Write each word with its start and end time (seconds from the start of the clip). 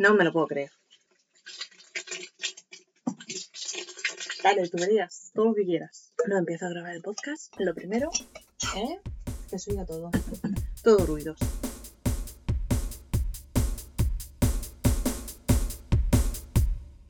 No 0.00 0.14
me 0.14 0.24
lo 0.24 0.32
puedo 0.32 0.46
creer. 0.46 0.70
Dale, 4.42 4.66
tú 4.66 4.78
me 4.78 4.86
digas 4.86 5.30
todo 5.34 5.48
lo 5.48 5.54
que 5.54 5.66
quieras. 5.66 6.14
No 6.26 6.38
empiezo 6.38 6.64
a 6.64 6.70
grabar 6.70 6.96
el 6.96 7.02
podcast. 7.02 7.54
Lo 7.58 7.74
primero, 7.74 8.10
¿eh? 8.76 8.98
Que 9.50 9.58
se 9.58 9.72
oiga 9.72 9.84
todo. 9.84 10.10
Todo 10.82 11.04
ruidos. 11.04 11.38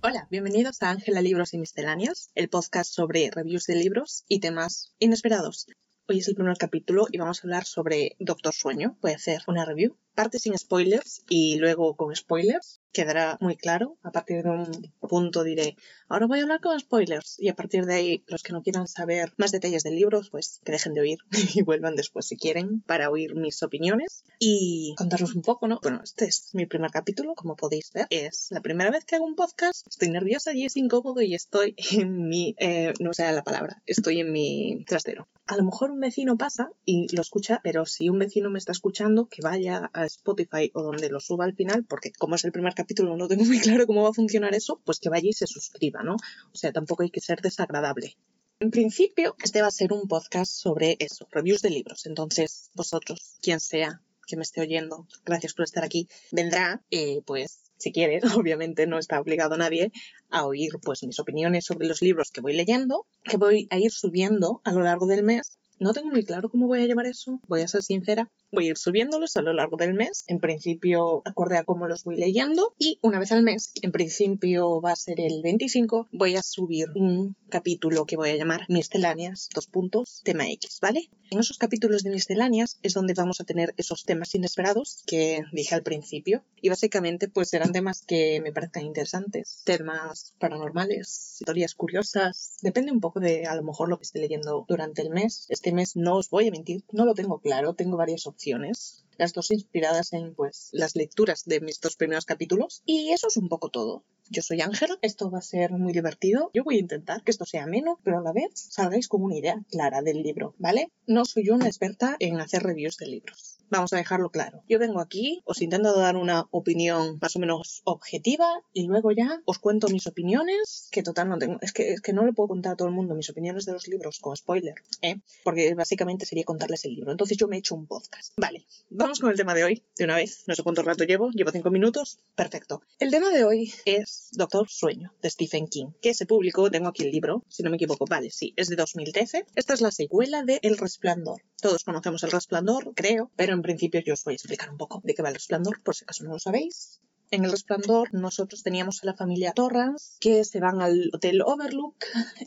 Hola, 0.03 0.27
bienvenidos 0.29 0.83
a 0.83 0.91
Ángela 0.91 1.23
Libros 1.23 1.55
y 1.55 1.59
Misceláneas, 1.59 2.33
el 2.35 2.49
podcast 2.49 2.93
sobre 2.93 3.31
reviews 3.31 3.67
de 3.67 3.77
libros 3.77 4.25
y 4.27 4.41
temas 4.41 4.97
inesperados. 4.99 5.69
Hoy 6.09 6.19
es 6.19 6.27
el 6.27 6.35
primer 6.35 6.57
capítulo 6.59 7.07
y 7.09 7.19
vamos 7.19 7.39
a 7.39 7.43
hablar 7.47 7.65
sobre 7.67 8.17
Doctor 8.19 8.53
Sueño. 8.53 8.99
Voy 9.01 9.13
a 9.13 9.15
hacer 9.15 9.43
una 9.47 9.65
review, 9.65 9.97
parte 10.17 10.41
sin 10.41 10.59
spoilers 10.59 11.23
y 11.29 11.57
luego 11.59 11.95
con 11.95 12.17
spoilers. 12.17 12.80
Quedará 12.93 13.39
muy 13.41 13.57
claro. 13.57 13.97
A 14.03 14.11
partir 14.11 14.43
de 14.43 14.51
un 14.51 14.93
punto 15.01 15.45
diré, 15.45 15.77
ahora 16.09 16.27
voy 16.27 16.41
a 16.41 16.43
hablar 16.43 16.61
con 16.61 16.79
spoilers. 16.79 17.37
Y 17.39 17.49
a 17.49 17.55
partir 17.55 17.85
de 17.87 17.95
ahí, 17.95 18.25
los 18.27 18.43
que 18.43 18.53
no 18.53 18.63
quieran 18.63 18.89
saber 18.89 19.33
más 19.37 19.53
detalles 19.53 19.83
del 19.83 19.97
libro, 19.97 20.21
pues 20.31 20.61
que 20.65 20.73
dejen 20.73 20.95
de 20.95 21.01
oír 21.01 21.19
y 21.55 21.63
vuelvan 21.63 21.97
después 21.97 22.27
si 22.27 22.37
quieren 22.37 22.83
para 22.83 23.11
oír 23.11 23.35
mis 23.35 23.63
opiniones 23.63 24.25
y 24.39 24.95
contarnos 24.97 25.35
un 25.35 25.43
poco, 25.43 25.69
¿no? 25.69 25.79
Bueno, 25.83 26.01
este 26.03 26.27
es 26.27 26.51
mi 26.55 26.67
primer 26.67 26.91
capítulo, 26.91 27.35
como 27.35 27.57
podéis 27.57 27.93
ver. 27.93 28.07
Es 28.11 28.49
la 28.51 28.61
primera 28.61 28.91
vez 28.91 29.05
que 29.05 29.17
hago 29.17 29.27
un 29.27 29.37
podcast. 29.37 29.87
Estoy 29.87 30.11
nerviosa 30.11 30.53
y 30.53 30.65
es 30.65 30.77
incómodo 30.77 31.21
y 31.21 31.35
estoy 31.35 31.75
en 31.93 32.29
mi, 32.29 32.55
eh, 32.59 32.93
no 33.01 33.13
sé 33.13 33.31
la 33.31 33.45
palabra, 33.45 33.83
estoy 33.87 34.21
en 34.21 34.33
mi 34.33 34.85
trastero 34.87 35.29
a 35.51 35.57
lo 35.57 35.65
mejor 35.65 35.91
un 35.91 35.99
vecino 35.99 36.37
pasa 36.37 36.71
y 36.85 37.13
lo 37.13 37.23
escucha, 37.23 37.61
pero 37.65 37.85
si 37.85 38.09
un 38.09 38.21
vecino 38.21 38.51
me 38.51 38.59
está 38.61 38.71
escuchando, 38.71 39.27
que 39.27 39.43
vaya 39.43 39.91
a 39.93 40.05
Spotify 40.07 40.71
o 40.75 40.83
donde 40.85 41.11
lo 41.11 41.19
suba 41.19 41.45
al 41.45 41.57
final, 41.57 41.85
porque 41.85 42.13
como 42.13 42.37
es 42.37 42.45
el 42.45 42.53
primer 42.53 42.75
capítulo 42.81 43.17
no 43.17 43.29
tengo 43.29 43.45
muy 43.53 43.61
claro 43.61 43.87
cómo 43.87 44.03
va 44.03 44.11
a 44.11 44.15
funcionar 44.15 44.55
eso, 44.55 44.81
pues 44.85 45.01
que 45.01 45.11
vaya 45.11 45.29
y 45.29 45.33
se 45.33 45.47
suscriba, 45.47 46.03
¿no? 46.03 46.15
O 46.15 46.57
sea, 46.57 46.73
tampoco 46.73 47.03
hay 47.03 47.11
que 47.11 47.21
ser 47.21 47.41
desagradable. 47.41 48.17
En 48.59 48.71
principio, 48.71 49.37
este 49.43 49.63
va 49.63 49.69
a 49.69 49.71
ser 49.71 49.93
un 49.93 50.07
podcast 50.09 50.53
sobre 50.53 50.97
eso, 50.99 51.27
reviews 51.31 51.63
de 51.63 51.71
libros. 51.71 52.07
Entonces, 52.07 52.71
vosotros, 52.75 53.37
quien 53.43 53.61
sea 53.61 54.03
que 54.27 54.37
me 54.37 54.43
esté 54.43 54.61
oyendo, 54.61 55.07
gracias 55.25 55.55
por 55.55 55.65
estar 55.65 55.85
aquí, 55.85 56.09
vendrá, 56.31 56.83
eh, 56.91 57.21
pues, 57.27 57.61
si 57.79 57.91
quieres, 57.93 58.23
obviamente 58.37 58.87
no 58.87 58.99
está 58.99 59.21
obligado 59.21 59.57
nadie 59.57 59.93
a 60.31 60.47
oír 60.47 60.73
pues 60.83 61.03
mis 61.03 61.19
opiniones 61.19 61.65
sobre 61.65 61.87
los 61.87 62.01
libros 62.01 62.31
que 62.31 62.41
voy 62.41 62.55
leyendo, 62.55 63.07
que 63.25 63.37
voy 63.37 63.67
a 63.71 63.79
ir 63.79 63.91
subiendo 63.91 64.61
a 64.65 64.73
lo 64.73 64.83
largo 64.83 65.07
del 65.07 65.23
mes. 65.23 65.59
No 65.79 65.93
tengo 65.93 66.11
muy 66.11 66.25
claro 66.25 66.51
cómo 66.51 66.67
voy 66.67 66.83
a 66.83 66.87
llevar 66.87 67.07
eso, 67.07 67.41
voy 67.49 67.63
a 67.63 67.69
ser 67.69 67.83
sincera, 67.83 68.31
Voy 68.53 68.67
a 68.67 68.71
ir 68.71 68.79
subiéndolos 68.79 69.37
a 69.37 69.43
lo 69.43 69.53
largo 69.53 69.77
del 69.77 69.95
mes, 69.95 70.25
en 70.27 70.41
principio 70.41 71.23
acorde 71.25 71.57
a 71.57 71.63
cómo 71.63 71.87
los 71.87 72.03
voy 72.03 72.17
leyendo. 72.17 72.75
Y 72.79 72.99
una 73.01 73.21
vez 73.21 73.31
al 73.31 73.45
mes, 73.45 73.71
en 73.81 73.93
principio 73.93 74.81
va 74.81 74.91
a 74.91 74.97
ser 74.97 75.21
el 75.21 75.41
25, 75.41 76.09
voy 76.11 76.35
a 76.35 76.43
subir 76.43 76.89
un 76.97 77.37
capítulo 77.49 78.07
que 78.07 78.17
voy 78.17 78.31
a 78.31 78.37
llamar 78.37 78.67
Misceláneas, 78.69 79.51
dos 79.55 79.69
puntos, 79.69 80.23
tema 80.25 80.51
X, 80.51 80.79
¿vale? 80.83 81.11
En 81.31 81.39
esos 81.39 81.59
capítulos 81.59 82.03
de 82.03 82.11
Misceláneas 82.11 82.81
es 82.83 82.95
donde 82.95 83.15
vamos 83.15 83.41
a 83.41 83.45
tener 83.45 83.73
esos 83.77 84.03
temas 84.03 84.35
inesperados 84.35 85.05
que 85.07 85.45
dije 85.53 85.77
al 85.77 85.85
principio. 85.85 86.43
Y 86.61 86.71
básicamente 86.71 87.29
pues 87.29 87.51
serán 87.51 87.71
temas 87.71 88.03
que 88.03 88.41
me 88.43 88.53
parezcan 88.53 88.85
interesantes, 88.85 89.63
temas 89.65 90.35
paranormales, 90.41 91.37
historias 91.41 91.77
curiosas, 91.77 92.59
depende 92.63 92.91
un 92.91 93.01
poco 93.01 93.21
de 93.21 93.47
a 93.47 93.55
lo 93.55 93.63
mejor 93.63 93.89
lo 93.89 93.99
que 93.99 94.03
esté 94.03 94.19
leyendo 94.19 94.65
durante 94.69 95.03
el 95.03 95.11
mes. 95.11 95.47
Este 95.51 95.73
mes 95.73 95.95
no 95.95 96.17
os 96.17 96.31
voy 96.31 96.49
a 96.49 96.51
mentir, 96.51 96.83
no 96.91 97.05
lo 97.05 97.15
tengo 97.15 97.39
claro, 97.39 97.75
tengo 97.75 97.97
varias 97.97 98.27
opciones 98.27 98.40
acciones 98.41 99.05
las 99.21 99.35
dos 99.35 99.51
inspiradas 99.51 100.15
en 100.15 100.35
pues 100.35 100.71
las 100.73 100.97
lecturas 100.97 101.45
de 101.45 101.61
mis 101.61 101.79
dos 101.79 101.97
primeros 101.97 102.25
capítulos 102.25 102.83
y 102.87 103.11
eso 103.11 103.29
es 103.29 103.37
un 103.37 103.51
poco 103.51 103.69
todo. 103.69 104.03
Yo 104.31 104.43
soy 104.43 104.61
Ángela, 104.61 104.97
esto 105.03 105.31
va 105.31 105.41
a 105.41 105.43
ser 105.43 105.73
muy 105.73 105.93
divertido. 105.93 106.51
Yo 106.55 106.65
voy 106.65 106.77
a 106.77 106.81
intentar 106.81 107.23
que 107.23 107.33
esto 107.33 107.45
sea 107.45 107.65
ameno, 107.65 107.99
pero 108.05 108.21
a 108.21 108.23
la 108.23 108.33
vez 108.33 108.53
salgáis 108.55 109.09
con 109.09 109.23
una 109.25 109.37
idea 109.37 109.61
clara 109.69 110.03
del 110.03 110.23
libro, 110.23 110.55
¿vale? 110.57 110.93
No 111.07 111.25
soy 111.25 111.45
yo 111.45 111.55
una 111.55 111.67
experta 111.67 112.17
en 112.21 112.41
hacer 112.41 112.63
reviews 112.63 112.97
de 112.97 113.09
libros. 113.09 113.59
Vamos 113.71 113.93
a 113.93 113.97
dejarlo 113.97 114.31
claro. 114.31 114.63
Yo 114.69 114.79
vengo 114.79 115.01
aquí, 115.01 115.43
os 115.45 115.63
intento 115.63 115.97
dar 115.97 116.17
una 116.17 116.47
opinión 116.51 117.19
más 117.21 117.35
o 117.37 117.39
menos 117.41 117.83
objetiva 117.85 118.49
y 118.73 118.87
luego 118.87 119.11
ya 119.13 119.43
os 119.45 119.59
cuento 119.59 119.89
mis 119.89 120.07
opiniones, 120.07 120.89
que 120.91 121.03
total 121.03 121.29
no 121.29 121.39
tengo. 121.39 121.59
Es 121.61 121.73
que, 121.73 121.93
es 121.93 122.01
que 122.01 122.13
no 122.13 122.25
le 122.25 122.33
puedo 122.33 122.49
contar 122.49 122.73
a 122.73 122.77
todo 122.77 122.89
el 122.89 122.95
mundo 122.95 123.17
mis 123.17 123.31
opiniones 123.31 123.67
de 123.67 123.73
los 123.73 123.89
libros 123.89 124.21
con 124.21 124.37
spoiler, 124.37 124.75
¿eh? 125.03 125.21
Porque 125.45 125.75
básicamente 125.75 126.27
sería 126.27 126.45
contarles 126.45 126.85
el 126.85 126.95
libro. 126.95 127.11
Entonces 127.11 127.37
yo 127.37 127.49
me 127.49 127.57
he 127.57 127.59
hecho 127.61 127.75
un 127.75 127.87
podcast. 127.87 128.33
Vale, 128.37 128.65
vamos 128.91 129.10
con 129.19 129.31
el 129.31 129.37
tema 129.37 129.55
de 129.55 129.65
hoy, 129.65 129.83
de 129.97 130.05
una 130.05 130.15
vez. 130.17 130.45
No 130.47 130.55
sé 130.55 130.63
cuánto 130.63 130.83
rato 130.83 131.05
llevo, 131.05 131.31
llevo 131.31 131.51
cinco 131.51 131.71
minutos. 131.71 132.19
Perfecto. 132.37 132.83
El 132.99 133.11
tema 133.11 133.31
de 133.31 133.45
hoy 133.45 133.73
es 133.85 134.29
Doctor 134.33 134.69
Sueño, 134.69 135.13
de 135.21 135.31
Stephen 135.31 135.67
King, 135.67 135.89
que 136.01 136.15
se 136.15 136.27
publicó, 136.27 136.71
tengo 136.71 136.89
aquí 136.89 137.03
el 137.03 137.11
libro, 137.11 137.43
si 137.49 137.63
no 137.63 137.71
me 137.71 137.77
equivoco, 137.77 138.05
vale, 138.09 138.31
sí, 138.31 138.53
es 138.57 138.69
de 138.69 138.77
2013. 138.77 139.47
Esta 139.57 139.75
es 139.75 139.81
la 139.81 139.91
secuela 139.91 140.45
de 140.45 140.61
El 140.63 140.79
Resplandor. 140.79 141.43
Todos 141.61 141.83
conocemos 141.83 142.23
El 142.23 142.31
Resplandor, 142.31 142.93
creo, 142.95 143.33
pero 143.35 143.55
en 143.55 143.63
principio 143.63 144.01
yo 144.01 144.15
os 144.15 144.23
voy 144.23 144.35
a 144.35 144.37
explicar 144.37 144.71
un 144.71 144.79
poco 144.79 145.01
de 145.03 145.15
qué 145.15 145.23
va 145.23 145.31
El 145.31 145.35
Resplandor, 145.35 145.83
por 145.83 145.97
si 145.97 146.05
acaso 146.05 146.25
no 146.25 146.33
lo 146.33 146.39
sabéis. 146.39 147.01
En 147.33 147.45
El 147.45 147.53
Resplandor 147.53 148.13
nosotros 148.13 148.65
teníamos 148.65 149.05
a 149.05 149.07
la 149.07 149.15
familia 149.15 149.53
Torrance 149.53 150.17
que 150.19 150.45
se 150.45 150.59
van 150.59 150.83
al 150.83 151.11
Hotel 151.13 151.43
Overlook 151.43 151.95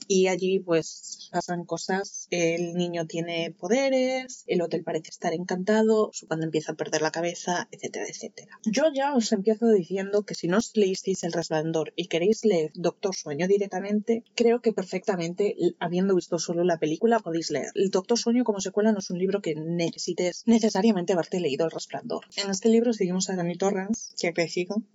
y 0.09 0.27
allí 0.27 0.59
pues 0.59 1.29
pasan 1.31 1.63
cosas. 1.63 2.27
El 2.31 2.73
niño 2.73 3.07
tiene 3.07 3.55
poderes, 3.57 4.44
el 4.45 4.61
hotel 4.61 4.83
parece 4.83 5.09
estar 5.09 5.33
encantado, 5.33 6.09
su 6.11 6.27
padre 6.27 6.44
empieza 6.44 6.73
a 6.73 6.75
perder 6.75 7.01
la 7.01 7.11
cabeza, 7.11 7.69
etcétera, 7.71 8.07
etcétera. 8.09 8.59
Yo 8.66 8.83
ya 8.94 9.16
os 9.16 9.31
empiezo 9.31 9.69
diciendo 9.69 10.23
que 10.23 10.35
si 10.35 10.49
no 10.49 10.57
os 10.57 10.75
leísteis 10.75 11.23
El 11.23 11.31
Resplandor 11.31 11.94
y 11.95 12.07
queréis 12.07 12.44
leer 12.44 12.71
Doctor 12.75 13.15
Sueño 13.15 13.47
directamente, 13.47 14.25
creo 14.35 14.59
que 14.59 14.73
perfectamente, 14.73 15.55
habiendo 15.79 16.13
visto 16.13 16.39
solo 16.39 16.65
la 16.65 16.77
película, 16.77 17.19
podéis 17.19 17.51
leer. 17.51 17.71
El 17.75 17.89
Doctor 17.89 18.19
Sueño 18.19 18.44
como 18.44 18.59
secuela 18.59 18.91
no 18.91 19.00
es 19.00 19.09
un 19.09 19.19
libro 19.19 19.41
que 19.41 19.55
necesites 19.55 20.44
necesariamente 20.45 21.13
haberte 21.13 21.39
leído 21.39 21.63
El 21.63 21.71
Resplandor. 21.71 22.25
En 22.35 22.50
este 22.50 22.67
libro 22.67 22.91
seguimos 22.91 23.29
a 23.29 23.38
Danny 23.38 23.55
Torrance, 23.55 24.13
que 24.19 24.27
ha 24.27 24.33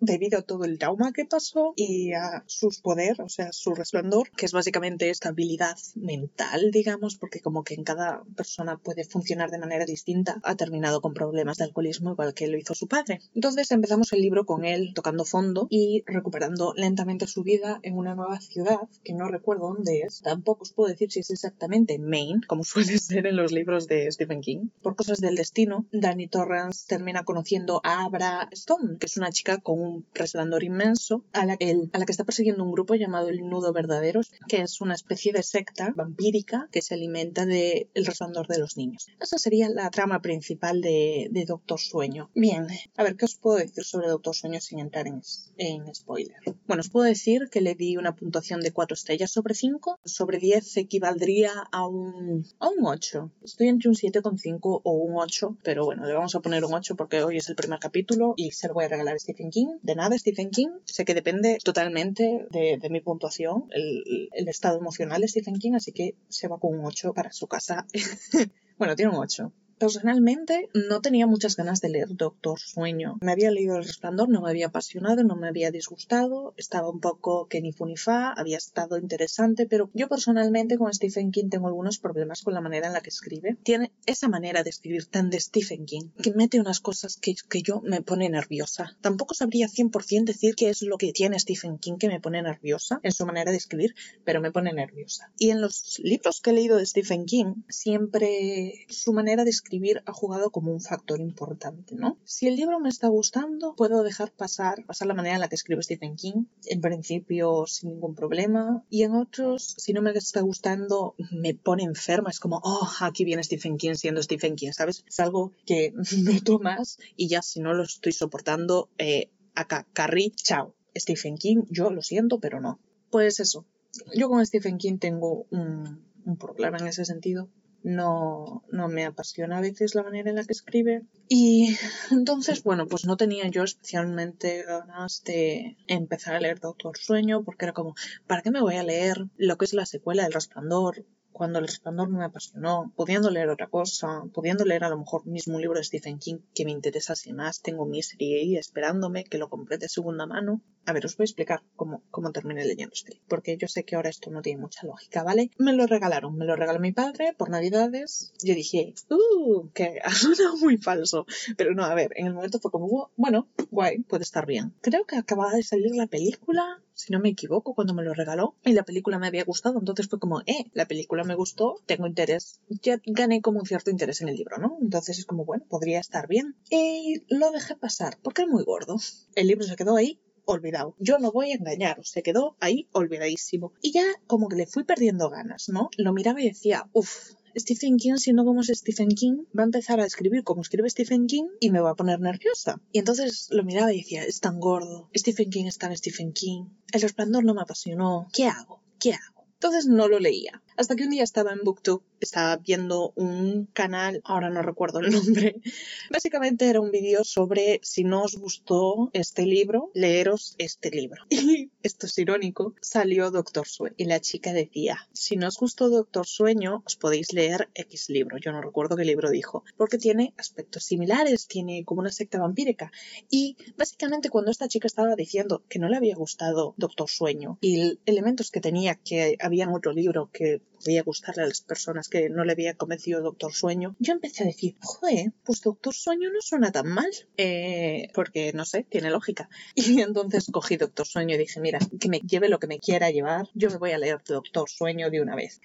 debido 0.00 0.38
a 0.38 0.42
todo 0.42 0.64
el 0.64 0.78
trauma 0.78 1.12
que 1.12 1.24
pasó 1.24 1.72
y 1.76 2.12
a 2.12 2.44
sus 2.46 2.80
poder, 2.80 3.20
o 3.20 3.28
sea, 3.28 3.52
su 3.52 3.74
resplandor, 3.74 4.30
que 4.30 4.46
es 4.46 4.52
básicamente 4.52 5.10
esta 5.10 5.30
habilidad 5.30 5.76
mental, 5.94 6.70
digamos, 6.70 7.16
porque 7.16 7.40
como 7.40 7.64
que 7.64 7.74
en 7.74 7.84
cada 7.84 8.22
persona 8.36 8.78
puede 8.78 9.04
funcionar 9.04 9.50
de 9.50 9.58
manera 9.58 9.84
distinta, 9.84 10.40
ha 10.42 10.54
terminado 10.54 11.00
con 11.00 11.14
problemas 11.14 11.58
de 11.58 11.64
alcoholismo 11.64 12.12
igual 12.12 12.34
que 12.34 12.48
lo 12.48 12.58
hizo 12.58 12.74
su 12.74 12.88
padre. 12.88 13.20
Entonces 13.34 13.70
empezamos 13.70 14.12
el 14.12 14.20
libro 14.20 14.46
con 14.46 14.64
él 14.64 14.92
tocando 14.94 15.24
fondo 15.24 15.66
y 15.70 16.02
recuperando 16.06 16.72
lentamente 16.76 17.26
su 17.26 17.42
vida 17.42 17.80
en 17.82 17.96
una 17.96 18.14
nueva 18.14 18.40
ciudad 18.40 18.80
que 19.04 19.12
no 19.12 19.28
recuerdo 19.28 19.68
dónde 19.74 20.00
es. 20.00 20.20
Tampoco 20.22 20.62
os 20.62 20.72
puedo 20.72 20.90
decir 20.90 21.10
si 21.10 21.20
es 21.20 21.30
exactamente 21.30 21.98
Maine, 21.98 22.40
como 22.46 22.64
suele 22.64 22.98
ser 22.98 23.26
en 23.26 23.36
los 23.36 23.52
libros 23.52 23.86
de 23.86 24.10
Stephen 24.10 24.40
King. 24.40 24.68
Por 24.82 24.96
cosas 24.96 25.20
del 25.20 25.36
destino, 25.36 25.86
Danny 25.92 26.28
Torrance 26.28 26.86
termina 26.88 27.24
conociendo 27.24 27.80
a 27.84 28.04
Abra 28.04 28.48
Stone, 28.52 28.98
que 28.98 29.06
es 29.06 29.16
una 29.16 29.32
chica 29.32 29.58
con 29.68 29.82
un 29.82 30.06
resplandor 30.14 30.64
inmenso 30.64 31.22
a 31.34 31.44
la, 31.44 31.58
a 31.92 31.98
la 31.98 32.06
que 32.06 32.12
está 32.12 32.24
persiguiendo 32.24 32.64
un 32.64 32.72
grupo 32.72 32.94
llamado 32.94 33.28
el 33.28 33.46
Nudo 33.46 33.70
Verdaderos, 33.74 34.30
que 34.48 34.62
es 34.62 34.80
una 34.80 34.94
especie 34.94 35.30
de 35.30 35.42
secta 35.42 35.92
vampírica 35.94 36.70
que 36.72 36.80
se 36.80 36.94
alimenta 36.94 37.44
del 37.44 37.86
resplandor 37.94 38.46
de 38.46 38.60
los 38.60 38.78
niños. 38.78 39.08
Esa 39.20 39.36
sería 39.36 39.68
la 39.68 39.90
trama 39.90 40.22
principal 40.22 40.80
de, 40.80 41.28
Doctor 41.46 41.78
Sueño. 41.78 42.30
Bien, 42.34 42.66
a 42.96 43.02
ver, 43.02 43.16
¿qué 43.16 43.26
os 43.26 43.34
puedo 43.34 43.58
decir 43.58 43.84
sobre 43.84 44.08
Doctor 44.08 44.34
Sueño 44.34 44.58
sin 44.58 44.78
entrar 44.78 45.06
en, 45.06 45.20
en 45.58 45.94
spoiler? 45.94 46.38
Bueno, 46.66 46.80
os 46.80 46.88
puedo 46.88 47.04
decir 47.04 47.50
que 47.50 47.60
le 47.60 47.74
di 47.74 47.98
una 47.98 48.16
puntuación 48.16 48.62
de 48.62 48.72
4 48.72 48.94
estrellas 48.94 49.30
sobre 49.30 49.52
5. 49.52 50.00
Sobre 50.02 50.38
10 50.38 50.78
equivaldría 50.78 51.52
a 51.70 51.86
un, 51.86 52.46
a 52.58 52.68
un 52.70 52.86
8. 52.86 53.30
Estoy 53.44 53.68
entre 53.68 53.90
un 53.90 53.96
7,5 53.96 54.80
o 54.82 54.92
un 54.92 55.18
8, 55.18 55.58
pero 55.62 55.84
bueno, 55.84 56.06
le 56.06 56.14
vamos 56.14 56.34
a 56.34 56.40
poner 56.40 56.64
un 56.64 56.72
8 56.72 56.96
porque 56.96 57.22
hoy 57.22 57.36
es 57.36 57.50
el 57.50 57.54
primer 57.54 57.78
capítulo 57.78 58.32
y 58.36 58.52
se 58.52 58.68
lo 58.68 58.72
voy 58.72 58.86
a 58.86 58.88
regalar 58.88 59.14
a 59.14 59.18
Stephen 59.18 59.50
King 59.50 59.57
de 59.82 59.94
nada 59.94 60.18
Stephen 60.18 60.50
King. 60.50 60.68
Sé 60.84 61.04
que 61.04 61.14
depende 61.14 61.58
totalmente 61.62 62.46
de, 62.50 62.88
mi 62.90 63.00
puntuación, 63.00 63.66
el, 63.70 64.28
el, 64.32 64.48
estado 64.48 64.78
emocional 64.78 65.20
de 65.20 65.28
Stephen 65.28 65.58
King, 65.58 65.74
así 65.74 65.92
que 65.92 66.14
se 66.28 66.48
va 66.48 66.58
con 66.58 66.78
un 66.78 66.84
8 66.84 67.12
para 67.14 67.32
su 67.32 67.46
casa. 67.46 67.86
bueno, 68.78 68.96
tiene 68.96 69.12
un 69.12 69.18
8. 69.18 69.52
Personalmente 69.78 70.68
no 70.74 71.00
tenía 71.00 71.26
muchas 71.26 71.56
ganas 71.56 71.80
de 71.80 71.88
leer 71.88 72.08
Doctor 72.10 72.58
Sueño. 72.58 73.16
Me 73.20 73.32
había 73.32 73.52
leído 73.52 73.76
El 73.76 73.84
Resplandor, 73.84 74.28
no 74.28 74.42
me 74.42 74.50
había 74.50 74.66
apasionado, 74.66 75.22
no 75.22 75.36
me 75.36 75.48
había 75.48 75.70
disgustado, 75.70 76.52
estaba 76.56 76.90
un 76.90 77.00
poco 77.00 77.46
que 77.46 77.60
ni 77.60 77.72
funifa, 77.72 78.32
había 78.32 78.56
estado 78.56 78.98
interesante, 78.98 79.66
pero 79.66 79.88
yo 79.94 80.08
personalmente 80.08 80.78
con 80.78 80.92
Stephen 80.92 81.30
King 81.30 81.48
tengo 81.48 81.68
algunos 81.68 81.98
problemas 81.98 82.42
con 82.42 82.54
la 82.54 82.60
manera 82.60 82.88
en 82.88 82.92
la 82.92 83.00
que 83.00 83.10
escribe. 83.10 83.56
Tiene 83.62 83.92
esa 84.06 84.28
manera 84.28 84.64
de 84.64 84.70
escribir 84.70 85.06
tan 85.06 85.30
de 85.30 85.38
Stephen 85.38 85.86
King 85.86 86.08
que 86.20 86.32
mete 86.32 86.58
unas 86.58 86.80
cosas 86.80 87.16
que, 87.16 87.36
que 87.48 87.62
yo 87.62 87.80
me 87.80 88.02
pone 88.02 88.28
nerviosa. 88.28 88.96
Tampoco 89.00 89.34
sabría 89.34 89.68
100% 89.68 90.24
decir 90.24 90.56
qué 90.56 90.70
es 90.70 90.82
lo 90.82 90.98
que 90.98 91.12
tiene 91.12 91.38
Stephen 91.38 91.78
King 91.78 91.98
que 91.98 92.08
me 92.08 92.20
pone 92.20 92.42
nerviosa 92.42 92.98
en 93.04 93.12
su 93.12 93.24
manera 93.26 93.52
de 93.52 93.58
escribir, 93.58 93.94
pero 94.24 94.40
me 94.40 94.50
pone 94.50 94.72
nerviosa. 94.72 95.30
Y 95.38 95.50
en 95.50 95.60
los 95.60 96.00
libros 96.02 96.40
que 96.40 96.50
he 96.50 96.52
leído 96.54 96.78
de 96.78 96.86
Stephen 96.86 97.26
King, 97.26 97.62
siempre 97.68 98.86
su 98.88 99.12
manera 99.12 99.44
de 99.44 99.50
escribir 99.50 99.67
escribir 99.68 100.02
ha 100.06 100.12
jugado 100.12 100.50
como 100.50 100.72
un 100.72 100.80
factor 100.80 101.20
importante, 101.20 101.94
¿no? 101.94 102.18
Si 102.24 102.48
el 102.48 102.56
libro 102.56 102.80
me 102.80 102.88
está 102.88 103.08
gustando, 103.08 103.74
puedo 103.76 104.02
dejar 104.02 104.32
pasar, 104.32 104.84
pasar 104.86 105.08
la 105.08 105.14
manera 105.14 105.34
en 105.34 105.40
la 105.42 105.48
que 105.48 105.56
escribe 105.56 105.82
Stephen 105.82 106.16
King, 106.16 106.44
en 106.66 106.80
principio 106.80 107.66
sin 107.66 107.90
ningún 107.90 108.14
problema, 108.14 108.84
y 108.88 109.02
en 109.02 109.14
otros, 109.14 109.74
si 109.76 109.92
no 109.92 110.00
me 110.00 110.10
está 110.12 110.40
gustando, 110.40 111.14
me 111.30 111.54
pone 111.54 111.82
enferma, 111.82 112.30
es 112.30 112.40
como, 112.40 112.60
oh, 112.64 112.88
aquí 113.00 113.24
viene 113.24 113.44
Stephen 113.44 113.76
King 113.76 113.94
siendo 113.94 114.22
Stephen 114.22 114.56
King, 114.56 114.72
¿sabes? 114.72 115.04
Es 115.06 115.20
algo 115.20 115.52
que 115.66 115.92
noto 116.18 116.58
más 116.58 116.98
y 117.16 117.28
ya 117.28 117.42
si 117.42 117.60
no 117.60 117.74
lo 117.74 117.82
estoy 117.82 118.12
soportando, 118.12 118.88
eh, 118.98 119.30
acá, 119.54 119.86
Carrie, 119.92 120.32
chao. 120.34 120.74
Stephen 120.96 121.36
King, 121.36 121.62
yo 121.70 121.90
lo 121.90 122.02
siento, 122.02 122.40
pero 122.40 122.60
no. 122.60 122.80
Pues 123.10 123.40
eso, 123.40 123.66
yo 124.14 124.28
con 124.28 124.44
Stephen 124.44 124.78
King 124.78 124.98
tengo 124.98 125.46
un, 125.50 126.06
problema 126.38 126.78
en 126.78 126.88
ese 126.88 127.04
sentido. 127.04 127.48
No, 127.82 128.64
no 128.70 128.88
me 128.88 129.04
apasiona 129.04 129.58
a 129.58 129.60
veces 129.60 129.94
la 129.94 130.02
manera 130.02 130.30
en 130.30 130.36
la 130.36 130.44
que 130.44 130.52
escribe. 130.52 131.04
Y 131.28 131.76
entonces, 132.10 132.62
bueno, 132.62 132.86
pues 132.86 133.04
no 133.04 133.16
tenía 133.16 133.48
yo 133.48 133.62
especialmente 133.62 134.64
ganas 134.64 135.22
de 135.24 135.76
empezar 135.86 136.34
a 136.34 136.40
leer 136.40 136.60
Doctor 136.60 136.96
Sueño, 136.98 137.44
porque 137.44 137.66
era 137.66 137.72
como, 137.72 137.94
¿para 138.26 138.42
qué 138.42 138.50
me 138.50 138.60
voy 138.60 138.76
a 138.76 138.82
leer 138.82 139.26
lo 139.36 139.56
que 139.56 139.64
es 139.64 139.74
la 139.74 139.86
secuela 139.86 140.24
del 140.24 140.32
Resplandor? 140.32 141.04
cuando 141.38 141.60
El 141.60 141.68
Resplandor 141.68 142.08
me 142.10 142.24
apasionó, 142.24 142.92
pudiendo 142.96 143.30
leer 143.30 143.48
otra 143.48 143.68
cosa, 143.68 144.24
pudiendo 144.34 144.64
leer 144.64 144.82
a 144.82 144.88
lo 144.88 144.98
mejor 144.98 145.24
mismo 145.24 145.54
un 145.54 145.62
libro 145.62 145.78
de 145.78 145.84
Stephen 145.84 146.18
King 146.18 146.38
que 146.52 146.64
me 146.64 146.72
interesase 146.72 147.32
más, 147.32 147.62
tengo 147.62 147.86
Misery 147.86 148.34
ahí 148.34 148.56
esperándome 148.56 149.22
que 149.22 149.38
lo 149.38 149.48
compré 149.48 149.78
de 149.78 149.88
segunda 149.88 150.26
mano. 150.26 150.60
A 150.88 150.94
ver, 150.94 151.04
os 151.04 151.18
voy 151.18 151.24
a 151.24 151.30
explicar 151.30 151.60
cómo, 151.76 152.32
terminé 152.32 152.64
leyendo 152.64 152.94
este 152.94 153.10
libro, 153.12 153.26
porque 153.28 153.58
yo 153.58 153.68
sé 153.68 153.84
que 153.84 153.94
ahora 153.94 154.08
esto 154.08 154.30
no 154.30 154.40
tiene 154.40 154.62
mucha 154.62 154.86
lógica, 154.86 155.22
¿vale? 155.22 155.50
Me 155.58 155.74
lo 155.74 155.86
regalaron, 155.86 156.34
me 156.34 156.46
lo 156.46 156.56
regaló 156.56 156.80
mi 156.80 156.92
padre 156.92 157.34
por 157.36 157.50
Navidades. 157.50 158.32
Yo 158.42 158.54
dije, 158.54 158.94
¡uh! 159.10 159.68
Que 159.74 160.00
ha 160.02 160.10
sonado 160.10 160.56
muy 160.56 160.78
falso. 160.78 161.26
Pero 161.58 161.74
no, 161.74 161.84
a 161.84 161.94
ver, 161.94 162.12
en 162.16 162.28
el 162.28 162.32
momento 162.32 162.58
fue 162.58 162.70
como, 162.70 163.10
bueno, 163.16 163.48
guay, 163.70 163.98
puede 163.98 164.22
estar 164.22 164.46
bien. 164.46 164.72
Creo 164.80 165.04
que 165.04 165.16
acababa 165.16 165.52
de 165.52 165.62
salir 165.62 165.94
la 165.94 166.06
película 166.06 166.80
si 166.94 167.12
no 167.12 167.20
me 167.20 167.28
equivoco, 167.28 167.74
cuando 167.74 167.94
me 167.94 168.02
lo 168.02 168.12
regaló. 168.12 168.56
Y 168.64 168.72
la 168.72 168.82
película 168.82 169.18
me 169.18 169.28
había 169.28 169.44
gustado, 169.44 169.78
entonces 169.78 170.08
fue 170.08 170.18
como, 170.18 170.40
eh, 170.40 170.64
la 170.72 170.86
película 170.86 171.22
me 171.22 171.36
gustó, 171.36 171.76
tengo 171.86 172.06
interés. 172.06 172.60
Ya 172.82 173.00
gané 173.06 173.40
como 173.40 173.60
un 173.60 173.66
cierto 173.66 173.90
interés 173.90 174.20
en 174.20 174.28
el 174.28 174.36
libro, 174.36 174.58
¿no? 174.58 174.78
Entonces 174.80 175.18
es 175.18 175.24
como, 175.24 175.44
bueno, 175.44 175.64
podría 175.68 176.00
estar 176.00 176.26
bien. 176.26 176.56
Y 176.70 177.22
lo 177.28 177.52
dejé 177.52 177.76
pasar, 177.76 178.18
porque 178.22 178.42
era 178.42 178.50
muy 178.50 178.64
gordo. 178.64 178.96
El 179.36 179.46
libro 179.46 179.64
se 179.64 179.76
quedó 179.76 179.94
ahí 179.94 180.20
olvidado. 180.52 180.94
Yo 180.98 181.18
no 181.18 181.32
voy 181.32 181.52
a 181.52 181.56
engañar, 181.56 181.98
se 182.04 182.22
quedó 182.22 182.56
ahí 182.60 182.88
olvidadísimo. 182.92 183.72
Y 183.82 183.92
ya 183.92 184.04
como 184.26 184.48
que 184.48 184.56
le 184.56 184.66
fui 184.66 184.84
perdiendo 184.84 185.30
ganas, 185.30 185.68
¿no? 185.68 185.90
Lo 185.96 186.12
miraba 186.12 186.40
y 186.40 186.48
decía, 186.48 186.88
uff, 186.92 187.32
Stephen 187.56 187.96
King, 187.96 188.16
siendo 188.16 188.44
como 188.44 188.60
es 188.60 188.68
Stephen 188.68 189.08
King, 189.08 189.44
va 189.56 189.62
a 189.62 189.66
empezar 189.66 190.00
a 190.00 190.06
escribir 190.06 190.44
como 190.44 190.62
escribe 190.62 190.88
Stephen 190.88 191.26
King 191.26 191.48
y 191.60 191.70
me 191.70 191.80
va 191.80 191.90
a 191.90 191.96
poner 191.96 192.20
nerviosa. 192.20 192.80
Y 192.92 192.98
entonces 192.98 193.48
lo 193.50 193.64
miraba 193.64 193.92
y 193.92 193.98
decía, 193.98 194.22
es 194.24 194.40
tan 194.40 194.60
gordo, 194.60 195.10
Stephen 195.16 195.50
King 195.50 195.66
es 195.66 195.78
tan 195.78 195.96
Stephen 195.96 196.32
King, 196.32 196.66
el 196.92 197.00
resplandor 197.00 197.44
no 197.44 197.54
me 197.54 197.62
apasionó, 197.62 198.28
¿qué 198.32 198.46
hago? 198.46 198.82
¿Qué 199.00 199.12
hago? 199.12 199.46
Entonces 199.54 199.86
no 199.86 200.08
lo 200.08 200.18
leía. 200.18 200.62
Hasta 200.78 200.94
que 200.94 201.02
un 201.02 201.10
día 201.10 201.24
estaba 201.24 201.52
en 201.52 201.64
BookTube, 201.64 202.04
estaba 202.20 202.56
viendo 202.56 203.12
un 203.16 203.66
canal, 203.72 204.20
ahora 204.22 204.48
no 204.48 204.62
recuerdo 204.62 205.00
el 205.00 205.10
nombre. 205.10 205.56
Básicamente 206.10 206.70
era 206.70 206.80
un 206.80 206.92
vídeo 206.92 207.24
sobre 207.24 207.80
si 207.82 208.04
no 208.04 208.22
os 208.22 208.36
gustó 208.36 209.10
este 209.12 209.44
libro, 209.44 209.90
leeros 209.92 210.54
este 210.58 210.92
libro. 210.92 211.24
Y 211.30 211.70
esto 211.82 212.06
es 212.06 212.16
irónico, 212.18 212.76
salió 212.80 213.32
Doctor 213.32 213.66
Sueño. 213.66 213.94
Y 213.96 214.04
la 214.04 214.20
chica 214.20 214.52
decía, 214.52 215.08
si 215.12 215.34
no 215.34 215.48
os 215.48 215.58
gustó 215.58 215.88
Doctor 215.88 216.26
Sueño, 216.28 216.84
os 216.86 216.94
podéis 216.94 217.32
leer 217.32 217.68
X 217.74 218.08
libro. 218.10 218.36
Yo 218.38 218.52
no 218.52 218.60
recuerdo 218.60 218.94
qué 218.94 219.04
libro 219.04 219.30
dijo. 219.30 219.64
Porque 219.76 219.98
tiene 219.98 220.32
aspectos 220.36 220.84
similares, 220.84 221.48
tiene 221.48 221.84
como 221.84 222.02
una 222.02 222.12
secta 222.12 222.38
vampírica. 222.38 222.92
Y 223.28 223.56
básicamente 223.76 224.30
cuando 224.30 224.52
esta 224.52 224.68
chica 224.68 224.86
estaba 224.86 225.16
diciendo 225.16 225.64
que 225.68 225.80
no 225.80 225.88
le 225.88 225.96
había 225.96 226.14
gustado 226.14 226.74
Doctor 226.76 227.08
Sueño 227.10 227.58
y 227.60 227.98
elementos 228.06 228.52
que 228.52 228.60
tenía 228.60 228.94
que 228.94 229.36
había 229.40 229.64
en 229.64 229.74
otro 229.74 229.92
libro 229.92 230.30
que 230.32 230.60
podía 230.78 231.02
gustarle 231.02 231.42
a 231.42 231.46
las 231.46 231.60
personas 231.60 232.08
que 232.08 232.28
no 232.28 232.44
le 232.44 232.52
había 232.52 232.74
convencido 232.74 233.22
Doctor 233.22 233.52
Sueño, 233.52 233.96
yo 233.98 234.12
empecé 234.12 234.44
a 234.44 234.46
decir, 234.46 234.76
joder, 234.80 235.32
pues 235.44 235.60
Doctor 235.60 235.94
Sueño 235.94 236.30
no 236.30 236.40
suena 236.40 236.72
tan 236.72 236.88
mal, 236.88 237.10
eh, 237.36 238.08
porque 238.14 238.52
no 238.52 238.64
sé, 238.64 238.84
tiene 238.84 239.10
lógica. 239.10 239.48
Y 239.74 240.00
entonces 240.00 240.46
cogí 240.52 240.76
Doctor 240.76 241.06
Sueño 241.06 241.34
y 241.34 241.38
dije, 241.38 241.60
mira, 241.60 241.78
que 242.00 242.08
me 242.08 242.20
lleve 242.20 242.48
lo 242.48 242.58
que 242.58 242.66
me 242.66 242.78
quiera 242.78 243.10
llevar, 243.10 243.48
yo 243.54 243.70
me 243.70 243.78
voy 243.78 243.92
a 243.92 243.98
leer 243.98 244.22
Doctor 244.26 244.68
Sueño 244.68 245.10
de 245.10 245.20
una 245.20 245.34
vez. 245.34 245.60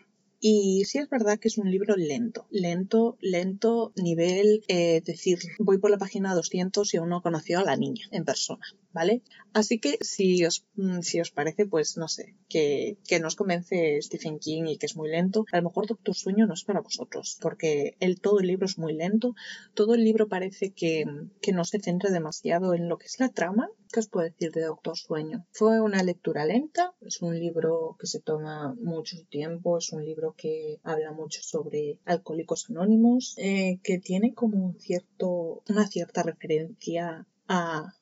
Y 0.46 0.84
sí 0.84 0.98
es 0.98 1.10
verdad 1.10 1.40
que 1.40 1.48
es 1.48 1.58
un 1.58 1.72
libro 1.72 1.96
lento, 1.96 2.48
lento, 2.52 3.18
lento, 3.22 3.94
nivel, 3.96 4.66
eh, 4.68 5.00
decir, 5.00 5.40
voy 5.58 5.78
por 5.78 5.90
la 5.90 5.98
página 5.98 6.36
200 6.36 6.94
y 6.94 6.98
aún 6.98 7.08
no 7.08 7.22
conoció 7.22 7.60
a 7.60 7.64
la 7.64 7.78
niña 7.78 8.08
en 8.12 8.26
persona, 8.26 8.66
¿vale? 8.92 9.22
Así 9.54 9.80
que 9.80 9.98
si 10.02 10.44
os, 10.44 10.66
mm, 10.76 11.00
si 11.00 11.22
os 11.22 11.32
parece, 11.32 11.66
pues 11.66 11.96
no 11.96 12.10
sé, 12.10 12.36
que, 12.50 12.98
que 13.08 13.22
nos 13.22 13.38
convence 13.38 14.02
Stephen 14.02 14.38
King 14.38 14.66
y 14.68 14.78
que 14.78 14.88
es 14.88 14.98
muy 14.98 15.10
lento, 15.10 15.46
a 15.54 15.58
lo 15.60 15.64
mejor 15.64 15.88
Doctor 15.88 16.14
Sueño 16.14 16.46
no 16.46 16.56
es 16.56 16.66
para 16.66 16.82
vosotros, 16.82 17.38
porque 17.40 17.96
el, 18.02 18.20
todo 18.20 18.42
el 18.42 18.48
libro 18.48 18.66
es 18.66 18.78
muy 18.78 18.92
lento, 18.92 19.36
todo 19.74 19.96
el 19.96 20.04
libro 20.04 20.28
parece 20.28 20.72
que, 20.72 21.06
que 21.42 21.54
no 21.54 21.64
se 21.64 21.80
centra 21.80 22.10
demasiado 22.10 22.74
en 22.74 22.90
lo 22.90 22.98
que 22.98 23.06
es 23.06 23.18
la 23.18 23.30
trama, 23.30 23.70
¿Qué 23.94 24.00
os 24.00 24.10
puedo 24.10 24.28
decir 24.28 24.52
de 24.52 24.64
Doctor 24.64 24.98
Sueño? 24.98 25.46
Fue 25.52 25.80
una 25.80 26.02
lectura 26.02 26.46
lenta, 26.46 26.96
es 27.02 27.22
un 27.22 27.40
libro 27.40 27.96
que 28.00 28.08
se 28.08 28.20
toma 28.20 28.74
mucho 28.82 29.18
tiempo, 29.30 29.78
es 29.78 29.94
un 29.94 30.04
libro 30.04 30.34
que 30.36 30.80
habla 30.82 31.12
mucho 31.12 31.44
sobre 31.44 32.00
alcohólicos 32.04 32.72
anónimos, 32.72 33.36
eh, 33.38 33.80
que 33.84 34.00
tiene 34.00 34.34
como 34.34 34.58
un 34.66 34.80
cierto, 34.80 35.62
una 35.70 35.86
cierta 35.86 36.24
referencia 36.24 37.28
a 37.48 37.94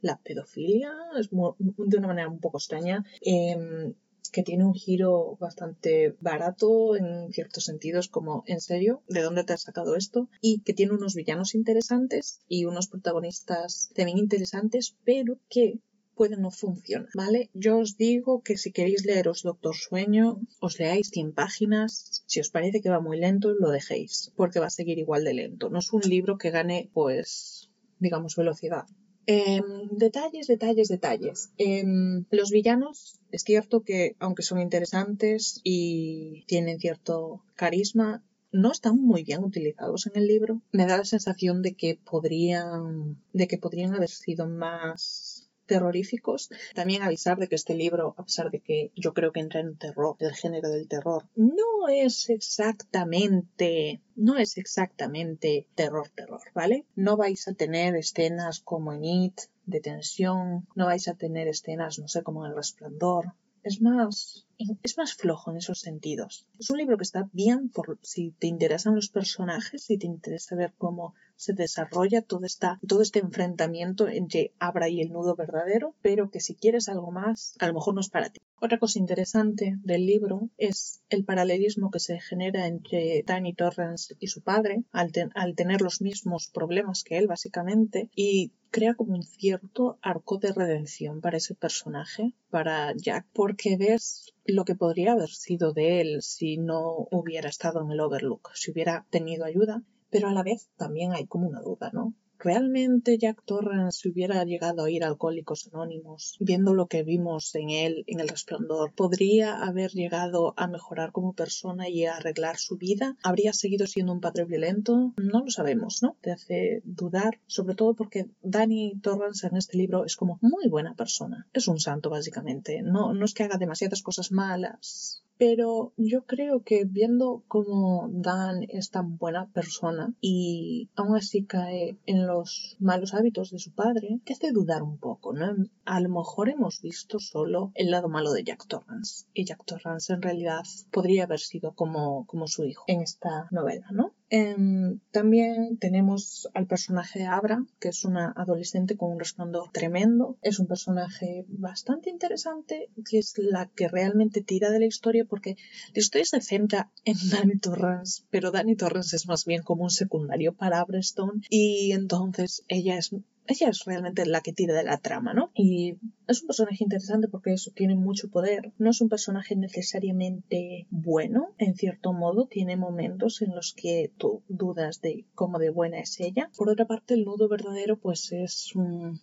la 0.00 0.16
pedofilia, 0.24 0.90
es 1.18 1.28
de 1.28 1.98
una 1.98 2.08
manera 2.08 2.30
un 2.30 2.40
poco 2.40 2.56
extraña. 2.56 3.04
Em, 3.20 3.92
que 4.32 4.42
tiene 4.42 4.64
un 4.64 4.74
giro 4.74 5.36
bastante 5.40 6.16
barato 6.20 6.96
en 6.96 7.32
ciertos 7.32 7.64
sentidos, 7.64 8.08
como 8.08 8.44
en 8.46 8.60
serio, 8.60 9.02
¿de 9.08 9.22
dónde 9.22 9.44
te 9.44 9.52
has 9.52 9.62
sacado 9.62 9.96
esto? 9.96 10.28
Y 10.40 10.60
que 10.60 10.74
tiene 10.74 10.92
unos 10.92 11.14
villanos 11.14 11.54
interesantes 11.54 12.40
y 12.48 12.64
unos 12.64 12.88
protagonistas 12.88 13.90
también 13.94 14.18
interesantes, 14.18 14.96
pero 15.04 15.38
que 15.48 15.80
pueden 16.20 16.42
no 16.42 16.50
funcionar, 16.50 17.08
¿vale? 17.14 17.48
Yo 17.54 17.78
os 17.78 17.96
digo 17.96 18.42
que 18.42 18.58
si 18.58 18.72
queréis 18.72 19.06
leeros 19.06 19.42
Doctor 19.42 19.74
Sueño, 19.74 20.38
os 20.60 20.78
leáis 20.78 21.08
100 21.08 21.32
páginas, 21.32 22.22
si 22.26 22.40
os 22.40 22.50
parece 22.50 22.82
que 22.82 22.90
va 22.90 23.00
muy 23.00 23.18
lento, 23.18 23.54
lo 23.54 23.70
dejéis, 23.70 24.30
porque 24.36 24.60
va 24.60 24.66
a 24.66 24.70
seguir 24.78 24.98
igual 24.98 25.24
de 25.24 25.32
lento. 25.32 25.70
No 25.70 25.78
es 25.78 25.90
un 25.94 26.02
libro 26.02 26.36
que 26.36 26.50
gane, 26.50 26.90
pues, 26.92 27.70
digamos, 27.98 28.36
velocidad. 28.36 28.84
Em, 29.32 29.64
detalles, 30.06 30.46
detalles, 30.54 30.88
detalles. 30.88 31.38
Em, 31.56 32.24
los 32.38 32.50
villanos, 32.50 32.96
es 33.30 33.42
cierto 33.44 33.74
que 33.88 34.16
aunque 34.18 34.42
son 34.42 34.58
interesantes 34.60 35.60
y 35.62 36.42
tienen 36.48 36.80
cierto 36.80 37.40
carisma, 37.54 38.24
no 38.50 38.72
están 38.72 38.96
muy 38.96 39.22
bien 39.22 39.44
utilizados 39.44 40.08
en 40.08 40.14
el 40.20 40.26
libro. 40.26 40.60
Me 40.72 40.84
da 40.86 40.96
la 40.96 41.04
sensación 41.04 41.62
de 41.62 41.74
que 41.74 41.96
podrían, 42.10 43.22
de 43.32 43.46
que 43.46 43.58
podrían 43.58 43.94
haber 43.94 44.08
sido 44.10 44.48
más 44.48 45.29
terroríficos. 45.70 46.50
También 46.74 47.02
avisar 47.02 47.38
de 47.38 47.46
que 47.46 47.54
este 47.54 47.74
libro, 47.74 48.16
a 48.18 48.24
pesar 48.24 48.50
de 48.50 48.58
que 48.58 48.90
yo 48.96 49.14
creo 49.14 49.30
que 49.32 49.38
entra 49.38 49.60
en 49.60 49.76
terror, 49.78 50.16
el 50.18 50.34
género 50.34 50.68
del 50.68 50.88
terror, 50.88 51.28
no 51.36 51.88
es 51.88 52.28
exactamente, 52.28 54.00
no 54.16 54.36
es 54.36 54.58
exactamente 54.58 55.68
terror, 55.76 56.08
terror, 56.08 56.40
¿vale? 56.54 56.86
No 56.96 57.16
vais 57.16 57.46
a 57.46 57.54
tener 57.54 57.94
escenas 57.94 58.58
como 58.60 58.92
en 58.92 59.04
It, 59.04 59.40
de 59.64 59.80
tensión, 59.80 60.66
no 60.74 60.86
vais 60.86 61.06
a 61.06 61.14
tener 61.14 61.46
escenas, 61.46 62.00
no 62.00 62.08
sé, 62.08 62.24
como 62.24 62.44
en 62.44 62.50
El 62.50 62.56
Resplandor. 62.56 63.34
Es 63.62 63.80
más, 63.80 64.48
es 64.82 64.98
más 64.98 65.14
flojo 65.14 65.50
en 65.50 65.58
esos 65.58 65.80
sentidos. 65.80 66.46
Es 66.58 66.70
un 66.70 66.78
libro 66.78 66.96
que 66.96 67.04
está 67.04 67.28
bien 67.32 67.68
por 67.68 67.98
si 68.02 68.32
te 68.32 68.46
interesan 68.46 68.94
los 68.94 69.08
personajes, 69.08 69.84
si 69.84 69.98
te 69.98 70.06
interesa 70.06 70.56
ver 70.56 70.72
cómo 70.76 71.14
se 71.36 71.54
desarrolla 71.54 72.20
todo, 72.20 72.44
esta, 72.44 72.78
todo 72.86 73.00
este 73.00 73.18
enfrentamiento 73.18 74.08
entre 74.08 74.52
Abra 74.58 74.90
y 74.90 75.00
el 75.00 75.10
nudo 75.10 75.34
verdadero, 75.36 75.94
pero 76.02 76.30
que 76.30 76.40
si 76.40 76.54
quieres 76.54 76.88
algo 76.90 77.10
más, 77.10 77.54
a 77.60 77.66
lo 77.66 77.74
mejor 77.74 77.94
no 77.94 78.02
es 78.02 78.10
para 78.10 78.28
ti. 78.28 78.40
Otra 78.60 78.78
cosa 78.78 78.98
interesante 78.98 79.78
del 79.82 80.04
libro 80.04 80.50
es 80.58 81.00
el 81.08 81.24
paralelismo 81.24 81.90
que 81.90 81.98
se 81.98 82.20
genera 82.20 82.66
entre 82.66 83.24
Danny 83.26 83.54
Torrance 83.54 84.14
y 84.20 84.26
su 84.26 84.42
padre, 84.42 84.84
al, 84.92 85.10
al 85.34 85.54
tener 85.54 85.80
los 85.80 86.02
mismos 86.02 86.50
problemas 86.52 87.04
que 87.04 87.16
él, 87.16 87.26
básicamente, 87.26 88.10
y 88.14 88.52
crea 88.70 88.94
como 88.94 89.14
un 89.14 89.22
cierto 89.22 89.98
arco 90.02 90.38
de 90.38 90.52
redención 90.52 91.20
para 91.20 91.36
ese 91.36 91.54
personaje, 91.54 92.34
para 92.50 92.92
Jack, 92.94 93.26
porque 93.32 93.76
ves 93.76 94.32
lo 94.44 94.64
que 94.64 94.74
podría 94.74 95.12
haber 95.12 95.30
sido 95.30 95.72
de 95.72 96.00
él 96.00 96.22
si 96.22 96.56
no 96.56 97.08
hubiera 97.10 97.48
estado 97.48 97.82
en 97.82 97.90
el 97.90 98.00
Overlook, 98.00 98.50
si 98.54 98.70
hubiera 98.70 99.06
tenido 99.10 99.44
ayuda, 99.44 99.82
pero 100.10 100.28
a 100.28 100.32
la 100.32 100.42
vez 100.42 100.68
también 100.76 101.12
hay 101.12 101.26
como 101.26 101.48
una 101.48 101.60
duda, 101.60 101.90
¿no? 101.92 102.14
¿Realmente 102.42 103.18
Jack 103.18 103.42
Torrance 103.44 104.08
hubiera 104.08 104.44
llegado 104.44 104.84
a 104.84 104.90
ir 104.90 105.04
Alcohólicos 105.04 105.68
Anónimos, 105.72 106.36
viendo 106.40 106.74
lo 106.74 106.86
que 106.86 107.02
vimos 107.02 107.54
en 107.54 107.70
él, 107.70 108.04
en 108.06 108.20
El 108.20 108.28
Resplandor, 108.28 108.92
podría 108.92 109.62
haber 109.62 109.90
llegado 109.92 110.54
a 110.56 110.66
mejorar 110.66 111.12
como 111.12 111.34
persona 111.34 111.88
y 111.88 112.06
a 112.06 112.16
arreglar 112.16 112.56
su 112.56 112.76
vida? 112.76 113.16
¿Habría 113.22 113.52
seguido 113.52 113.86
siendo 113.86 114.12
un 114.12 114.20
padre 114.20 114.44
violento? 114.44 115.12
No 115.16 115.44
lo 115.44 115.50
sabemos, 115.50 116.02
¿no? 116.02 116.16
Te 116.20 116.32
hace 116.32 116.82
dudar, 116.84 117.40
sobre 117.46 117.74
todo 117.74 117.94
porque 117.94 118.26
Danny 118.42 118.98
Torrance 119.02 119.46
en 119.46 119.56
este 119.56 119.76
libro 119.76 120.04
es 120.04 120.16
como 120.16 120.38
muy 120.40 120.68
buena 120.68 120.94
persona. 120.94 121.46
Es 121.52 121.68
un 121.68 121.78
santo, 121.78 122.10
básicamente. 122.10 122.82
No, 122.82 123.12
no 123.14 123.24
es 123.24 123.34
que 123.34 123.44
haga 123.44 123.58
demasiadas 123.58 124.02
cosas 124.02 124.32
malas, 124.32 125.22
pero 125.40 125.94
yo 125.96 126.26
creo 126.26 126.62
que 126.64 126.84
viendo 126.84 127.42
cómo 127.48 128.10
Dan 128.12 128.66
es 128.68 128.90
tan 128.90 129.16
buena 129.16 129.50
persona 129.50 130.12
y 130.20 130.90
aún 130.96 131.16
así 131.16 131.46
cae 131.46 131.96
en 132.04 132.26
los 132.26 132.76
malos 132.78 133.14
hábitos 133.14 133.50
de 133.50 133.58
su 133.58 133.72
padre, 133.72 134.20
te 134.26 134.34
hace 134.34 134.52
dudar 134.52 134.82
un 134.82 134.98
poco, 134.98 135.32
¿no? 135.32 135.56
A 135.86 136.00
lo 136.00 136.10
mejor 136.10 136.50
hemos 136.50 136.82
visto 136.82 137.18
solo 137.18 137.72
el 137.74 137.90
lado 137.90 138.10
malo 138.10 138.32
de 138.32 138.44
Jack 138.44 138.66
Torrance 138.66 139.24
y 139.32 139.46
Jack 139.46 139.64
Torrance 139.64 140.12
en 140.12 140.20
realidad 140.20 140.64
podría 140.90 141.24
haber 141.24 141.40
sido 141.40 141.72
como, 141.74 142.26
como 142.26 142.46
su 142.46 142.64
hijo 142.64 142.84
en 142.86 143.00
esta 143.00 143.48
novela, 143.50 143.86
¿no? 143.92 144.12
Em, 144.32 145.00
también 145.10 145.76
tenemos 145.78 146.48
al 146.54 146.68
personaje 146.68 147.18
de 147.18 147.26
Abra, 147.26 147.64
que 147.80 147.88
es 147.88 148.04
una 148.04 148.32
adolescente 148.36 148.96
con 148.96 149.10
un 149.10 149.18
resplandor 149.18 149.70
tremendo. 149.72 150.38
Es 150.40 150.60
un 150.60 150.68
personaje 150.68 151.44
bastante 151.48 152.10
interesante, 152.10 152.90
que 153.08 153.18
es 153.18 153.34
la 153.38 153.66
que 153.66 153.88
realmente 153.88 154.40
tira 154.40 154.70
de 154.70 154.78
la 154.78 154.86
historia, 154.86 155.24
porque 155.24 155.56
la 155.92 156.00
historia 156.00 156.24
se 156.24 156.40
centra 156.40 156.92
en 157.04 157.16
Danny 157.30 157.58
Torrance, 157.58 158.22
pero 158.30 158.52
Danny 158.52 158.76
Torrance 158.76 159.16
es 159.16 159.26
más 159.26 159.44
bien 159.44 159.62
como 159.62 159.82
un 159.82 159.90
secundario 159.90 160.54
para 160.54 160.78
Abra 160.78 161.00
Stone, 161.00 161.42
y 161.48 161.90
entonces 161.90 162.64
ella 162.68 162.98
es 162.98 163.10
ella 163.50 163.68
es 163.68 163.84
realmente 163.84 164.24
la 164.26 164.40
que 164.40 164.52
tira 164.52 164.74
de 164.74 164.84
la 164.84 164.98
trama, 164.98 165.34
¿no? 165.34 165.50
Y 165.54 165.96
es 166.28 166.40
un 166.42 166.46
personaje 166.46 166.84
interesante 166.84 167.28
porque 167.28 167.52
eso 167.52 167.72
tiene 167.74 167.96
mucho 167.96 168.30
poder. 168.30 168.72
No 168.78 168.90
es 168.90 169.00
un 169.00 169.08
personaje 169.08 169.56
necesariamente 169.56 170.86
bueno, 170.90 171.54
en 171.58 171.74
cierto 171.74 172.12
modo, 172.12 172.46
tiene 172.46 172.76
momentos 172.76 173.42
en 173.42 173.54
los 173.54 173.74
que 173.74 174.12
tú 174.16 174.42
dudas 174.48 175.00
de 175.00 175.24
cómo 175.34 175.58
de 175.58 175.70
buena 175.70 175.98
es 175.98 176.20
ella. 176.20 176.50
Por 176.56 176.70
otra 176.70 176.86
parte, 176.86 177.14
el 177.14 177.24
nudo 177.24 177.48
verdadero, 177.48 177.98
pues 177.98 178.30
es, 178.32 178.72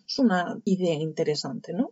es 0.06 0.20
una 0.20 0.60
idea 0.66 0.96
interesante, 0.96 1.74
¿no? 1.74 1.92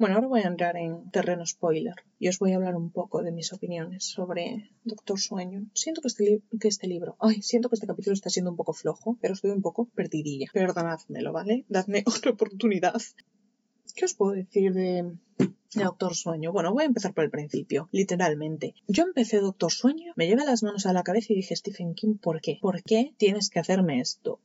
Bueno, 0.00 0.14
ahora 0.14 0.28
voy 0.28 0.40
a 0.40 0.46
entrar 0.46 0.78
en 0.78 1.10
terreno 1.10 1.44
spoiler 1.44 1.92
y 2.18 2.28
os 2.28 2.38
voy 2.38 2.52
a 2.52 2.56
hablar 2.56 2.74
un 2.74 2.90
poco 2.90 3.22
de 3.22 3.32
mis 3.32 3.52
opiniones 3.52 4.02
sobre 4.06 4.70
Doctor 4.82 5.20
Sueño. 5.20 5.66
Siento 5.74 6.00
que 6.00 6.08
este, 6.08 6.42
que 6.58 6.68
este 6.68 6.86
libro, 6.86 7.16
ay, 7.20 7.42
siento 7.42 7.68
que 7.68 7.74
este 7.74 7.86
capítulo 7.86 8.14
está 8.14 8.30
siendo 8.30 8.50
un 8.50 8.56
poco 8.56 8.72
flojo, 8.72 9.18
pero 9.20 9.34
estoy 9.34 9.50
un 9.50 9.60
poco 9.60 9.90
perdidilla. 9.94 10.46
Perdonadmelo, 10.54 11.34
¿vale? 11.34 11.66
Dadme 11.68 12.02
otra 12.06 12.30
oportunidad. 12.30 12.98
¿Qué 13.94 14.06
os 14.06 14.14
puedo 14.14 14.32
decir 14.32 14.72
de, 14.72 15.18
de 15.74 15.84
Doctor 15.84 16.14
Sueño. 16.14 16.50
Bueno, 16.50 16.72
voy 16.72 16.84
a 16.84 16.86
empezar 16.86 17.12
por 17.12 17.24
el 17.24 17.30
principio, 17.30 17.90
literalmente. 17.92 18.74
Yo 18.88 19.02
empecé 19.02 19.40
Doctor 19.40 19.70
Sueño, 19.70 20.14
me 20.16 20.28
llevé 20.28 20.46
las 20.46 20.62
manos 20.62 20.86
a 20.86 20.94
la 20.94 21.02
cabeza 21.02 21.34
y 21.34 21.36
dije, 21.36 21.54
Stephen 21.54 21.92
King, 21.92 22.14
¿por 22.14 22.40
qué? 22.40 22.58
¿Por 22.62 22.82
qué 22.82 23.12
tienes 23.18 23.50
que 23.50 23.58
hacerme 23.58 24.00
esto? 24.00 24.40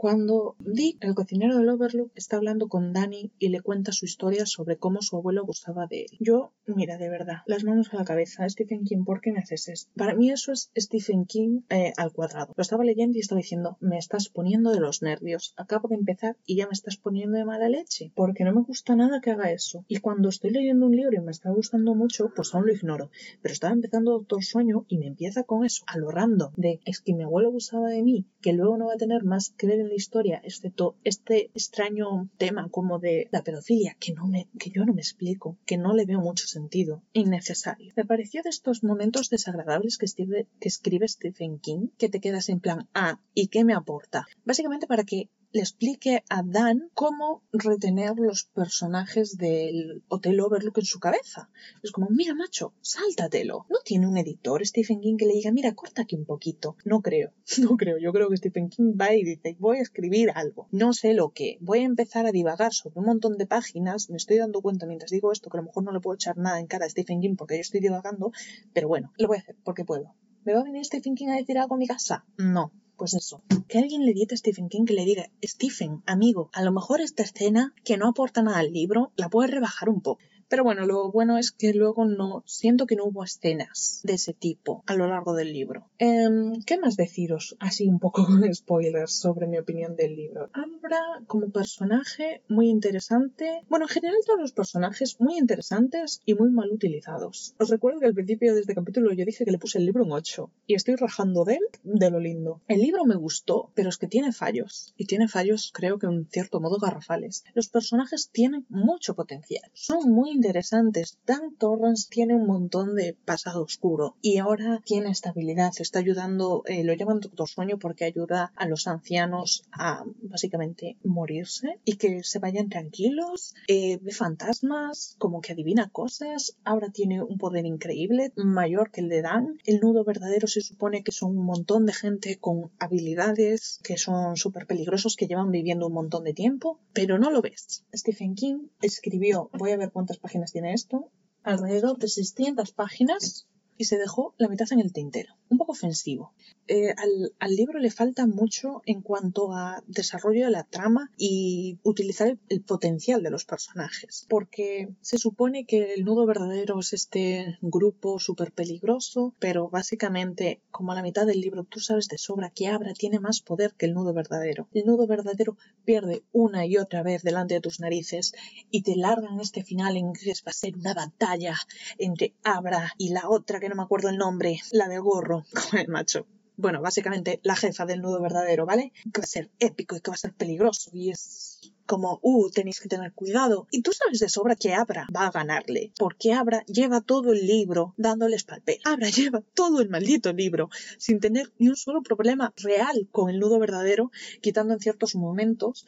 Cuando 0.00 0.54
Dick, 0.60 0.98
el 1.00 1.16
cocinero 1.16 1.58
del 1.58 1.68
Overlook, 1.70 2.12
está 2.14 2.36
hablando 2.36 2.68
con 2.68 2.92
Danny 2.92 3.32
y 3.40 3.48
le 3.48 3.62
cuenta 3.62 3.90
su 3.90 4.04
historia 4.04 4.46
sobre 4.46 4.76
cómo 4.76 5.02
su 5.02 5.16
abuelo 5.16 5.44
gustaba 5.44 5.88
de 5.88 6.02
él. 6.02 6.16
Yo, 6.20 6.52
mira, 6.66 6.98
de 6.98 7.08
verdad, 7.08 7.38
las 7.46 7.64
manos 7.64 7.92
a 7.92 7.96
la 7.96 8.04
cabeza, 8.04 8.48
Stephen 8.48 8.84
King, 8.84 9.02
¿por 9.04 9.20
qué 9.20 9.32
me 9.32 9.40
haces 9.40 9.66
esto? 9.66 9.90
Para 9.96 10.14
mí 10.14 10.30
eso 10.30 10.52
es 10.52 10.70
Stephen 10.76 11.24
King 11.24 11.62
eh, 11.68 11.92
al 11.96 12.12
cuadrado. 12.12 12.54
Lo 12.56 12.62
estaba 12.62 12.84
leyendo 12.84 13.16
y 13.16 13.22
estaba 13.22 13.40
diciendo, 13.40 13.76
me 13.80 13.98
estás 13.98 14.28
poniendo 14.28 14.70
de 14.70 14.78
los 14.78 15.02
nervios. 15.02 15.52
Acabo 15.56 15.88
de 15.88 15.96
empezar 15.96 16.36
y 16.46 16.54
ya 16.54 16.66
me 16.66 16.74
estás 16.74 16.96
poniendo 16.96 17.36
de 17.36 17.44
mala 17.44 17.68
leche. 17.68 18.12
Porque 18.14 18.44
no 18.44 18.54
me 18.54 18.62
gusta 18.62 18.94
nada 18.94 19.20
que 19.20 19.32
haga 19.32 19.50
eso. 19.50 19.84
Y 19.88 19.96
cuando 19.96 20.28
estoy 20.28 20.50
leyendo 20.50 20.86
un 20.86 20.94
libro 20.94 21.16
y 21.16 21.24
me 21.24 21.32
está 21.32 21.50
gustando 21.50 21.96
mucho, 21.96 22.30
pues 22.36 22.54
aún 22.54 22.66
lo 22.66 22.72
ignoro. 22.72 23.10
Pero 23.42 23.52
estaba 23.52 23.72
empezando 23.72 24.12
Doctor 24.12 24.44
Sueño 24.44 24.86
y 24.86 24.98
me 24.98 25.08
empieza 25.08 25.42
con 25.42 25.64
eso, 25.64 25.82
a 25.88 25.98
lo 25.98 26.12
random, 26.12 26.52
de 26.56 26.78
es 26.84 27.00
que 27.00 27.14
mi 27.14 27.24
abuelo 27.24 27.50
gustaba 27.50 27.88
de 27.88 28.04
mí, 28.04 28.26
que 28.40 28.52
luego 28.52 28.78
no 28.78 28.86
va 28.86 28.92
a 28.92 28.96
tener 28.96 29.24
más 29.24 29.50
que 29.58 29.66
ver 29.66 29.87
la 29.88 29.94
historia, 29.94 30.40
excepto 30.44 30.96
este 31.04 31.50
extraño 31.54 32.30
tema 32.38 32.68
como 32.70 32.98
de 32.98 33.28
la 33.32 33.42
pedofilia, 33.42 33.96
que, 33.98 34.12
no 34.12 34.26
me, 34.26 34.48
que 34.58 34.70
yo 34.70 34.84
no 34.84 34.94
me 34.94 35.00
explico, 35.00 35.58
que 35.66 35.78
no 35.78 35.94
le 35.94 36.04
veo 36.04 36.20
mucho 36.20 36.46
sentido, 36.46 37.02
innecesario. 37.12 37.92
Me 37.96 38.04
pareció 38.04 38.42
de 38.42 38.50
estos 38.50 38.84
momentos 38.84 39.30
desagradables 39.30 39.98
que 39.98 40.06
escribe, 40.06 40.46
que 40.60 40.68
escribe 40.68 41.08
Stephen 41.08 41.58
King, 41.58 41.88
que 41.98 42.08
te 42.08 42.20
quedas 42.20 42.48
en 42.48 42.60
plan, 42.60 42.88
ah, 42.94 43.20
¿y 43.34 43.48
qué 43.48 43.64
me 43.64 43.74
aporta? 43.74 44.26
Básicamente 44.44 44.86
para 44.86 45.04
que 45.04 45.28
le 45.50 45.60
explique 45.60 46.24
a 46.28 46.42
Dan 46.42 46.90
cómo 46.92 47.42
retener 47.52 48.14
los 48.16 48.44
personajes 48.44 49.38
del 49.38 50.02
Hotel 50.08 50.40
Overlook 50.40 50.78
en 50.78 50.84
su 50.84 51.00
cabeza. 51.00 51.48
Es 51.82 51.90
como, 51.90 52.08
mira, 52.10 52.34
macho, 52.34 52.74
sáltatelo. 52.82 53.64
No 53.70 53.78
tiene 53.84 54.06
un 54.06 54.18
editor 54.18 54.64
Stephen 54.66 55.00
King 55.00 55.16
que 55.16 55.24
le 55.24 55.32
diga, 55.32 55.50
mira, 55.50 55.74
corta 55.74 56.02
aquí 56.02 56.16
un 56.16 56.26
poquito. 56.26 56.76
No 56.84 57.00
creo, 57.00 57.32
no 57.58 57.76
creo. 57.76 57.96
Yo 57.98 58.12
creo 58.12 58.28
que 58.28 58.36
Stephen 58.36 58.68
King 58.68 58.94
va 59.00 59.14
y 59.14 59.24
dice, 59.24 59.56
voy 59.58 59.78
a 59.78 59.82
escribir 59.82 60.30
algo. 60.34 60.68
No 60.70 60.92
sé 60.92 61.14
lo 61.14 61.30
que. 61.30 61.56
Voy 61.60 61.80
a 61.80 61.84
empezar 61.84 62.26
a 62.26 62.32
divagar 62.32 62.74
sobre 62.74 62.98
un 63.00 63.06
montón 63.06 63.38
de 63.38 63.46
páginas. 63.46 64.10
Me 64.10 64.18
estoy 64.18 64.36
dando 64.36 64.60
cuenta 64.60 64.86
mientras 64.86 65.10
digo 65.10 65.32
esto 65.32 65.48
que 65.48 65.56
a 65.56 65.60
lo 65.60 65.66
mejor 65.66 65.82
no 65.84 65.92
le 65.92 66.00
puedo 66.00 66.14
echar 66.14 66.36
nada 66.36 66.60
en 66.60 66.66
cara 66.66 66.84
a 66.84 66.90
Stephen 66.90 67.20
King 67.20 67.36
porque 67.36 67.54
yo 67.54 67.62
estoy 67.62 67.80
divagando, 67.80 68.32
pero 68.74 68.88
bueno, 68.88 69.12
lo 69.16 69.28
voy 69.28 69.38
a 69.38 69.40
hacer 69.40 69.56
porque 69.64 69.84
puedo. 69.84 70.14
¿Me 70.44 70.52
va 70.54 70.60
a 70.60 70.64
venir 70.64 70.84
Stephen 70.84 71.14
King 71.14 71.28
a 71.28 71.36
decir 71.36 71.58
algo 71.58 71.74
a 71.74 71.78
mi 71.78 71.86
casa? 71.86 72.24
No, 72.36 72.72
pues 72.98 73.14
eso, 73.14 73.40
que 73.68 73.78
alguien 73.78 74.04
le 74.04 74.12
diga 74.12 74.34
a 74.34 74.36
Stephen 74.36 74.68
King 74.68 74.84
que 74.84 74.92
le 74.92 75.04
diga, 75.04 75.30
Stephen, 75.42 76.02
amigo, 76.04 76.50
a 76.52 76.62
lo 76.62 76.72
mejor 76.72 77.00
esta 77.00 77.22
escena 77.22 77.72
que 77.84 77.96
no 77.96 78.08
aporta 78.08 78.42
nada 78.42 78.58
al 78.58 78.72
libro 78.72 79.12
la 79.16 79.28
puedes 79.28 79.52
rebajar 79.52 79.88
un 79.88 80.02
poco. 80.02 80.20
Pero 80.48 80.64
bueno, 80.64 80.86
lo 80.86 81.10
bueno 81.10 81.36
es 81.36 81.52
que 81.52 81.74
luego 81.74 82.06
no 82.06 82.42
siento 82.46 82.86
que 82.86 82.96
no 82.96 83.04
hubo 83.04 83.22
escenas 83.22 84.00
de 84.02 84.14
ese 84.14 84.32
tipo 84.32 84.82
a 84.86 84.94
lo 84.94 85.06
largo 85.06 85.34
del 85.34 85.52
libro. 85.52 85.86
Em, 85.98 86.62
¿Qué 86.62 86.78
más 86.78 86.96
deciros? 86.96 87.56
Así 87.60 87.86
un 87.86 87.98
poco 87.98 88.24
con 88.26 88.54
spoilers 88.54 89.12
sobre 89.12 89.46
mi 89.46 89.58
opinión 89.58 89.94
del 89.96 90.16
libro. 90.16 90.48
Abra 90.52 91.00
como 91.26 91.50
personaje 91.50 92.42
muy 92.48 92.68
interesante. 92.68 93.60
Bueno, 93.68 93.84
en 93.86 93.90
general 93.90 94.16
todos 94.24 94.40
los 94.40 94.52
personajes 94.52 95.20
muy 95.20 95.36
interesantes 95.36 96.22
y 96.24 96.34
muy 96.34 96.50
mal 96.50 96.70
utilizados. 96.70 97.54
Os 97.58 97.68
recuerdo 97.68 98.00
que 98.00 98.06
al 98.06 98.14
principio 98.14 98.54
de 98.54 98.60
este 98.60 98.74
capítulo 98.74 99.12
yo 99.12 99.24
dije 99.24 99.44
que 99.44 99.50
le 99.50 99.58
puse 99.58 99.78
el 99.78 99.86
libro 99.86 100.04
un 100.04 100.12
8 100.12 100.50
y 100.66 100.74
estoy 100.74 100.96
rajando 100.96 101.44
de 101.44 101.54
él 101.54 101.66
de 101.82 102.10
lo 102.10 102.20
lindo. 102.20 102.62
El 102.68 102.80
libro 102.80 103.04
me 103.04 103.16
gustó, 103.16 103.70
pero 103.74 103.90
es 103.90 103.98
que 103.98 104.06
tiene 104.06 104.32
fallos. 104.32 104.94
Y 104.96 105.06
tiene 105.06 105.28
fallos 105.28 105.72
creo 105.74 105.98
que 105.98 106.06
en 106.06 106.26
cierto 106.30 106.60
modo 106.60 106.78
garrafales. 106.78 107.44
Los 107.54 107.68
personajes 107.68 108.30
tienen 108.30 108.64
mucho 108.68 109.14
potencial. 109.14 109.70
Son 109.74 110.10
muy 110.10 110.37
interesantes. 110.38 111.18
Dan 111.26 111.56
Torrance 111.58 112.06
tiene 112.08 112.36
un 112.36 112.46
montón 112.46 112.94
de 112.94 113.16
pasado 113.24 113.62
oscuro 113.62 114.14
y 114.22 114.38
ahora 114.38 114.80
tiene 114.84 115.10
estabilidad. 115.10 115.72
Está 115.80 115.98
ayudando, 115.98 116.62
eh, 116.66 116.84
lo 116.84 116.94
llaman 116.94 117.18
Doctor 117.18 117.48
Sueño 117.48 117.78
porque 117.78 118.04
ayuda 118.04 118.52
a 118.54 118.68
los 118.68 118.86
ancianos 118.86 119.64
a 119.72 120.04
básicamente 120.22 120.96
morirse 121.02 121.80
y 121.84 121.96
que 121.96 122.22
se 122.22 122.38
vayan 122.38 122.68
tranquilos. 122.68 123.54
Eh, 123.66 123.98
ve 124.00 124.12
fantasmas, 124.12 125.16
como 125.18 125.40
que 125.40 125.54
adivina 125.54 125.90
cosas. 125.90 126.56
Ahora 126.64 126.90
tiene 126.90 127.20
un 127.20 127.36
poder 127.36 127.66
increíble, 127.66 128.32
mayor 128.36 128.92
que 128.92 129.00
el 129.00 129.08
de 129.08 129.22
Dan. 129.22 129.58
El 129.64 129.80
nudo 129.80 130.04
verdadero 130.04 130.46
se 130.46 130.60
supone 130.60 131.02
que 131.02 131.10
son 131.10 131.36
un 131.36 131.46
montón 131.46 131.84
de 131.84 131.94
gente 131.94 132.38
con 132.38 132.70
habilidades 132.78 133.80
que 133.82 133.96
son 133.96 134.36
súper 134.36 134.66
peligrosos, 134.66 135.16
que 135.16 135.26
llevan 135.26 135.50
viviendo 135.50 135.88
un 135.88 135.94
montón 135.94 136.22
de 136.22 136.32
tiempo, 136.32 136.78
pero 136.92 137.18
no 137.18 137.32
lo 137.32 137.42
ves. 137.42 137.84
Stephen 137.92 138.36
King 138.36 138.68
escribió, 138.80 139.50
voy 139.58 139.72
a 139.72 139.76
ver 139.76 139.90
cuántas 139.90 140.18
páginas 140.18 140.27
tiene 140.52 140.74
esto, 140.74 141.10
alrededor 141.42 141.98
de 141.98 142.08
600 142.08 142.72
páginas 142.72 143.47
y 143.78 143.84
se 143.84 143.96
dejó 143.96 144.34
la 144.36 144.48
mitad 144.48 144.66
en 144.72 144.80
el 144.80 144.92
tintero. 144.92 145.34
Un 145.48 145.56
poco 145.56 145.72
ofensivo. 145.72 146.34
Eh, 146.66 146.92
al, 147.38 147.56
libro 147.56 147.78
le 147.78 147.90
falta 147.90 148.26
mucho 148.26 148.82
en 148.84 149.00
cuanto 149.00 149.54
a 149.54 149.82
desarrollo 149.86 150.44
de 150.44 150.50
la 150.50 150.64
trama 150.64 151.10
y 151.16 151.78
utilizar 151.82 152.36
el, 152.48 152.60
potencial 152.62 153.22
de 153.22 153.30
los 153.30 153.46
personajes. 153.46 154.26
Porque 154.28 154.88
se 155.00 155.16
supone 155.16 155.64
que 155.64 155.94
el 155.94 156.04
nudo 156.04 156.26
verdadero 156.26 156.78
es 156.80 156.92
este 156.92 157.58
grupo 157.62 158.18
súper 158.18 158.52
peligroso, 158.52 159.34
pero 159.38 159.70
básicamente, 159.70 160.60
como 160.70 160.92
a 160.92 160.94
la 160.96 161.02
mitad 161.02 161.24
del 161.24 161.40
libro 161.40 161.64
tú 161.64 161.80
sabes 161.80 162.08
de 162.08 162.18
sobra 162.18 162.50
que 162.50 162.66
Abra 162.66 162.92
tiene 162.92 163.20
más 163.20 163.40
poder 163.40 163.74
que 163.74 163.86
el 163.86 163.94
nudo 163.94 164.12
verdadero. 164.12 164.68
El 164.72 164.84
nudo 164.84 165.06
verdadero 165.06 165.56
pierde 165.84 166.24
una 166.32 166.66
y 166.66 166.76
otra 166.76 167.02
vez 167.02 167.22
delante 167.22 167.54
de 167.54 167.60
tus 167.60 167.80
narices 167.80 168.32
y 168.70 168.82
te 168.82 168.96
largan 168.96 169.40
este 169.40 169.62
final 169.62 169.96
en 169.96 170.12
que 170.12 170.32
va 170.46 170.50
a 170.50 170.52
ser 170.52 170.76
una 170.76 170.94
batalla 170.94 171.56
entre 171.96 172.34
Abra 172.42 172.92
y 172.98 173.10
la 173.10 173.28
otra 173.28 173.60
que 173.60 173.67
no 173.68 173.76
me 173.76 173.82
acuerdo 173.82 174.08
el 174.08 174.18
nombre, 174.18 174.60
la 174.72 174.88
de 174.88 174.98
gorro, 174.98 175.44
con 175.70 175.78
el 175.78 175.88
macho 175.88 176.26
bueno, 176.58 176.82
básicamente 176.82 177.38
la 177.44 177.54
jefa 177.54 177.86
del 177.86 178.02
nudo 178.02 178.20
verdadero, 178.20 178.66
¿vale? 178.66 178.92
Que 179.12 179.20
va 179.20 179.24
a 179.24 179.26
ser 179.28 179.48
épico 179.60 179.94
y 179.94 180.00
que 180.00 180.10
va 180.10 180.16
a 180.16 180.18
ser 180.18 180.34
peligroso 180.34 180.90
y 180.92 181.10
es 181.10 181.72
como, 181.86 182.18
uh, 182.20 182.50
tenéis 182.50 182.80
que 182.80 182.88
tener 182.88 183.12
cuidado. 183.12 183.66
Y 183.70 183.80
tú 183.82 183.92
sabes 183.92 184.18
de 184.18 184.28
sobra 184.28 184.56
que 184.56 184.74
Abra 184.74 185.06
va 185.16 185.28
a 185.28 185.30
ganarle, 185.30 185.92
porque 185.98 186.32
Abra 186.32 186.64
lleva 186.66 187.00
todo 187.00 187.32
el 187.32 187.46
libro 187.46 187.94
dándoles 187.96 188.42
papel. 188.42 188.78
Abra 188.84 189.08
lleva 189.16 189.40
todo 189.54 189.80
el 189.80 189.88
maldito 189.88 190.32
libro 190.32 190.68
sin 190.98 191.20
tener 191.20 191.50
ni 191.58 191.68
un 191.68 191.76
solo 191.76 192.02
problema 192.02 192.52
real 192.56 193.08
con 193.12 193.30
el 193.30 193.38
nudo 193.38 193.60
verdadero, 193.60 194.10
quitando 194.42 194.74
en 194.74 194.80
ciertos 194.80 195.14
momentos 195.14 195.86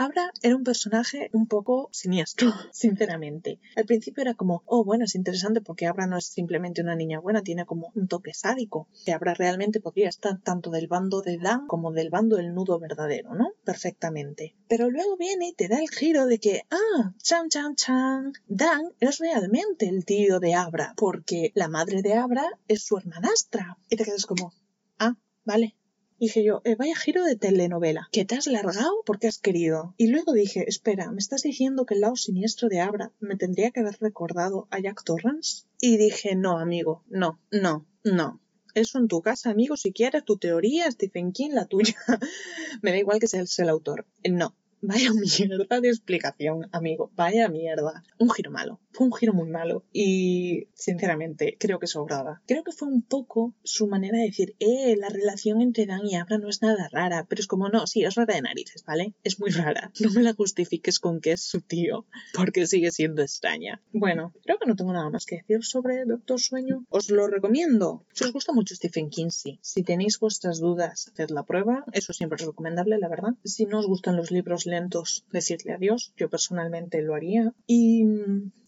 Abra 0.00 0.32
era 0.42 0.54
un 0.54 0.62
personaje 0.62 1.28
un 1.32 1.48
poco 1.48 1.88
siniestro, 1.90 2.52
sinceramente. 2.72 3.58
Al 3.74 3.84
principio 3.84 4.22
era 4.22 4.34
como, 4.34 4.62
oh, 4.64 4.84
bueno, 4.84 5.04
es 5.04 5.16
interesante 5.16 5.60
porque 5.60 5.88
Abra 5.88 6.06
no 6.06 6.16
es 6.16 6.26
simplemente 6.26 6.82
una 6.82 6.94
niña 6.94 7.18
buena, 7.18 7.42
tiene 7.42 7.66
como 7.66 7.90
un 7.96 8.06
toque 8.06 8.32
sádico. 8.32 8.86
Que 9.04 9.12
Abra 9.12 9.34
realmente 9.34 9.80
podría 9.80 10.08
estar 10.08 10.40
tanto 10.40 10.70
del 10.70 10.86
bando 10.86 11.20
de 11.20 11.38
Dan 11.38 11.66
como 11.66 11.90
del 11.90 12.10
bando 12.10 12.36
del 12.36 12.54
nudo 12.54 12.78
verdadero, 12.78 13.34
¿no? 13.34 13.54
Perfectamente. 13.64 14.54
Pero 14.68 14.88
luego 14.88 15.16
viene 15.16 15.48
y 15.48 15.54
te 15.54 15.66
da 15.66 15.80
el 15.80 15.90
giro 15.90 16.26
de 16.26 16.38
que, 16.38 16.62
ah, 16.70 17.12
chan, 17.20 17.48
chan, 17.48 17.74
chan, 17.74 18.34
Dan 18.46 18.92
es 19.00 19.18
realmente 19.18 19.88
el 19.88 20.04
tío 20.04 20.38
de 20.38 20.54
Abra, 20.54 20.94
porque 20.96 21.50
la 21.56 21.66
madre 21.66 22.02
de 22.02 22.14
Abra 22.14 22.44
es 22.68 22.84
su 22.84 22.98
hermanastra. 22.98 23.76
Y 23.90 23.96
te 23.96 24.04
quedas 24.04 24.26
como, 24.26 24.52
ah, 25.00 25.16
vale, 25.44 25.74
Dije 26.18 26.42
yo, 26.42 26.62
eh, 26.64 26.74
vaya 26.74 26.96
giro 26.96 27.24
de 27.24 27.36
telenovela, 27.36 28.08
que 28.10 28.24
te 28.24 28.34
has 28.34 28.46
largado 28.48 29.02
porque 29.06 29.28
has 29.28 29.38
querido. 29.38 29.94
Y 29.96 30.08
luego 30.08 30.32
dije, 30.32 30.64
espera, 30.66 31.10
¿me 31.12 31.18
estás 31.18 31.42
diciendo 31.42 31.86
que 31.86 31.94
el 31.94 32.00
lado 32.00 32.16
siniestro 32.16 32.68
de 32.68 32.80
Abra 32.80 33.12
me 33.20 33.36
tendría 33.36 33.70
que 33.70 33.80
haber 33.80 33.96
recordado 34.00 34.66
a 34.70 34.80
Jack 34.80 35.04
Torrance? 35.04 35.64
Y 35.80 35.96
dije, 35.96 36.34
no, 36.34 36.58
amigo, 36.58 37.04
no, 37.08 37.38
no, 37.52 37.86
no. 38.02 38.40
Eso 38.74 38.98
en 38.98 39.08
tu 39.08 39.22
casa, 39.22 39.50
amigo, 39.50 39.76
si 39.76 39.92
quieres, 39.92 40.24
tu 40.24 40.36
teoría, 40.36 40.90
Stephen 40.90 41.32
King, 41.32 41.50
la 41.52 41.66
tuya. 41.66 41.94
me 42.82 42.90
da 42.90 42.98
igual 42.98 43.20
que 43.20 43.28
seas 43.28 43.58
el 43.58 43.68
autor. 43.68 44.06
No, 44.28 44.54
Vaya 44.80 45.10
mierda 45.12 45.80
de 45.80 45.88
explicación, 45.88 46.68
amigo. 46.72 47.10
Vaya 47.16 47.48
mierda. 47.48 48.04
Un 48.18 48.30
giro 48.30 48.50
malo. 48.50 48.80
Fue 48.92 49.06
un 49.06 49.12
giro 49.12 49.32
muy 49.32 49.48
malo. 49.48 49.84
Y, 49.92 50.68
sinceramente, 50.74 51.56
creo 51.58 51.78
que 51.78 51.86
sobraba. 51.86 52.42
Creo 52.46 52.62
que 52.62 52.72
fue 52.72 52.88
un 52.88 53.02
poco 53.02 53.54
su 53.64 53.86
manera 53.88 54.18
de 54.18 54.24
decir, 54.24 54.54
eh, 54.60 54.96
la 54.96 55.08
relación 55.08 55.60
entre 55.60 55.86
Dan 55.86 56.06
y 56.06 56.14
Abra 56.16 56.38
no 56.38 56.48
es 56.48 56.62
nada 56.62 56.88
rara. 56.90 57.26
Pero 57.28 57.40
es 57.40 57.46
como, 57.46 57.68
no, 57.68 57.86
sí, 57.86 58.04
es 58.04 58.14
rara 58.14 58.34
de 58.34 58.42
narices, 58.42 58.84
¿vale? 58.84 59.14
Es 59.24 59.40
muy 59.40 59.50
rara. 59.50 59.90
No 60.00 60.10
me 60.10 60.22
la 60.22 60.32
justifiques 60.34 61.00
con 61.00 61.20
que 61.20 61.32
es 61.32 61.42
su 61.42 61.60
tío, 61.60 62.06
porque 62.34 62.66
sigue 62.66 62.92
siendo 62.92 63.22
extraña. 63.22 63.82
Bueno, 63.92 64.32
creo 64.44 64.58
que 64.58 64.66
no 64.66 64.76
tengo 64.76 64.92
nada 64.92 65.10
más 65.10 65.26
que 65.26 65.36
decir 65.36 65.64
sobre 65.64 66.04
Doctor 66.04 66.40
Sueño. 66.40 66.84
Os 66.88 67.10
lo 67.10 67.26
recomiendo. 67.26 68.04
Si 68.12 68.24
os 68.24 68.32
gusta 68.32 68.52
mucho 68.52 68.74
Stephen 68.74 69.10
King, 69.10 69.30
sí. 69.30 69.58
Si 69.62 69.82
tenéis 69.82 70.20
vuestras 70.20 70.60
dudas, 70.60 71.08
haced 71.08 71.30
la 71.30 71.44
prueba. 71.44 71.84
Eso 71.92 72.12
siempre 72.12 72.36
es 72.36 72.46
recomendable, 72.46 72.98
la 72.98 73.08
verdad. 73.08 73.34
Si 73.44 73.66
no 73.66 73.80
os 73.80 73.86
gustan 73.86 74.16
los 74.16 74.30
libros 74.30 74.67
lentos 74.68 75.24
decirle 75.32 75.72
adiós. 75.72 76.12
Yo 76.16 76.28
personalmente 76.28 77.02
lo 77.02 77.14
haría. 77.14 77.52
Y, 77.66 78.04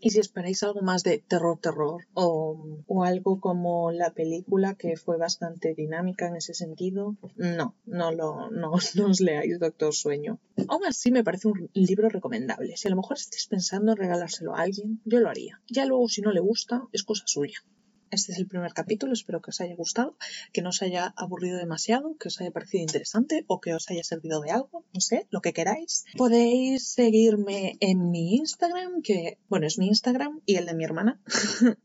y 0.00 0.11
si 0.11 0.19
esperáis 0.19 0.62
algo 0.62 0.83
más 0.83 1.02
de 1.02 1.19
terror, 1.19 1.59
terror, 1.61 2.07
o, 2.14 2.83
o, 2.87 3.04
algo 3.04 3.40
como 3.40 3.92
la 3.92 4.11
película 4.11 4.75
que 4.75 4.97
fue 4.97 5.16
bastante 5.16 5.75
dinámica 5.75 6.28
en 6.28 6.37
ese 6.37 6.54
sentido, 6.54 7.16
no, 7.37 7.75
no, 7.87 8.12
lo, 8.12 8.50
no, 8.50 8.73
no 8.97 9.07
os 9.07 9.21
leáis 9.21 9.59
Doctor 9.59 9.95
Sueño. 9.95 10.38
Aún 10.69 10.85
así 10.87 11.11
me 11.11 11.25
parece 11.25 11.49
un 11.49 11.71
libro 11.75 12.09
recomendable. 12.09 12.76
Si 12.76 12.88
a 12.88 12.90
lo 12.90 12.97
mejor 12.97 13.16
estáis 13.16 13.47
pensando 13.47 13.92
en 13.92 13.99
regalárselo 13.99 14.54
a 14.54 14.62
alguien, 14.62 15.00
yo 15.04 15.21
lo 15.21 15.28
haría. 15.28 15.61
Ya 15.69 15.87
luego 15.87 16.09
si 16.09 16.23
no 16.23 16.33
le 16.33 16.40
gusta, 16.40 16.83
es 16.92 17.02
cosa 17.02 17.25
suya 17.26 17.61
este 18.11 18.33
es 18.33 18.38
el 18.38 18.47
primer 18.47 18.73
capítulo, 18.73 19.12
espero 19.12 19.40
que 19.40 19.50
os 19.50 19.61
haya 19.61 19.75
gustado, 19.75 20.17
que 20.52 20.62
no 20.62 20.71
os 20.71 20.83
haya 20.83 21.14
aburrido 21.17 21.59
demasiado, 21.59 22.17
que 22.19 22.29
os 22.29 22.40
haya 22.40 22.50
parecido 22.50 22.83
interesante 22.83 23.45
o 23.47 23.61
que 23.61 23.75
os 23.75 23.88
haya 23.90 24.02
servido 24.05 24.40
de 24.40 24.50
algo, 24.50 24.85
no 24.93 25.00
sé, 25.00 25.26
lo 25.31 25.40
que 25.40 25.52
queráis. 25.52 26.05
Podéis 26.17 26.87
seguirme 26.88 27.76
en 27.81 28.11
mi 28.11 28.37
Instagram, 28.37 29.02
que 29.02 29.38
bueno, 29.49 29.67
es 29.67 29.79
mi 29.79 29.87
Instagram 29.87 30.40
y 30.47 30.57
el 30.57 30.67
de 30.67 30.75
mi 30.75 30.85
hermana. 30.85 31.21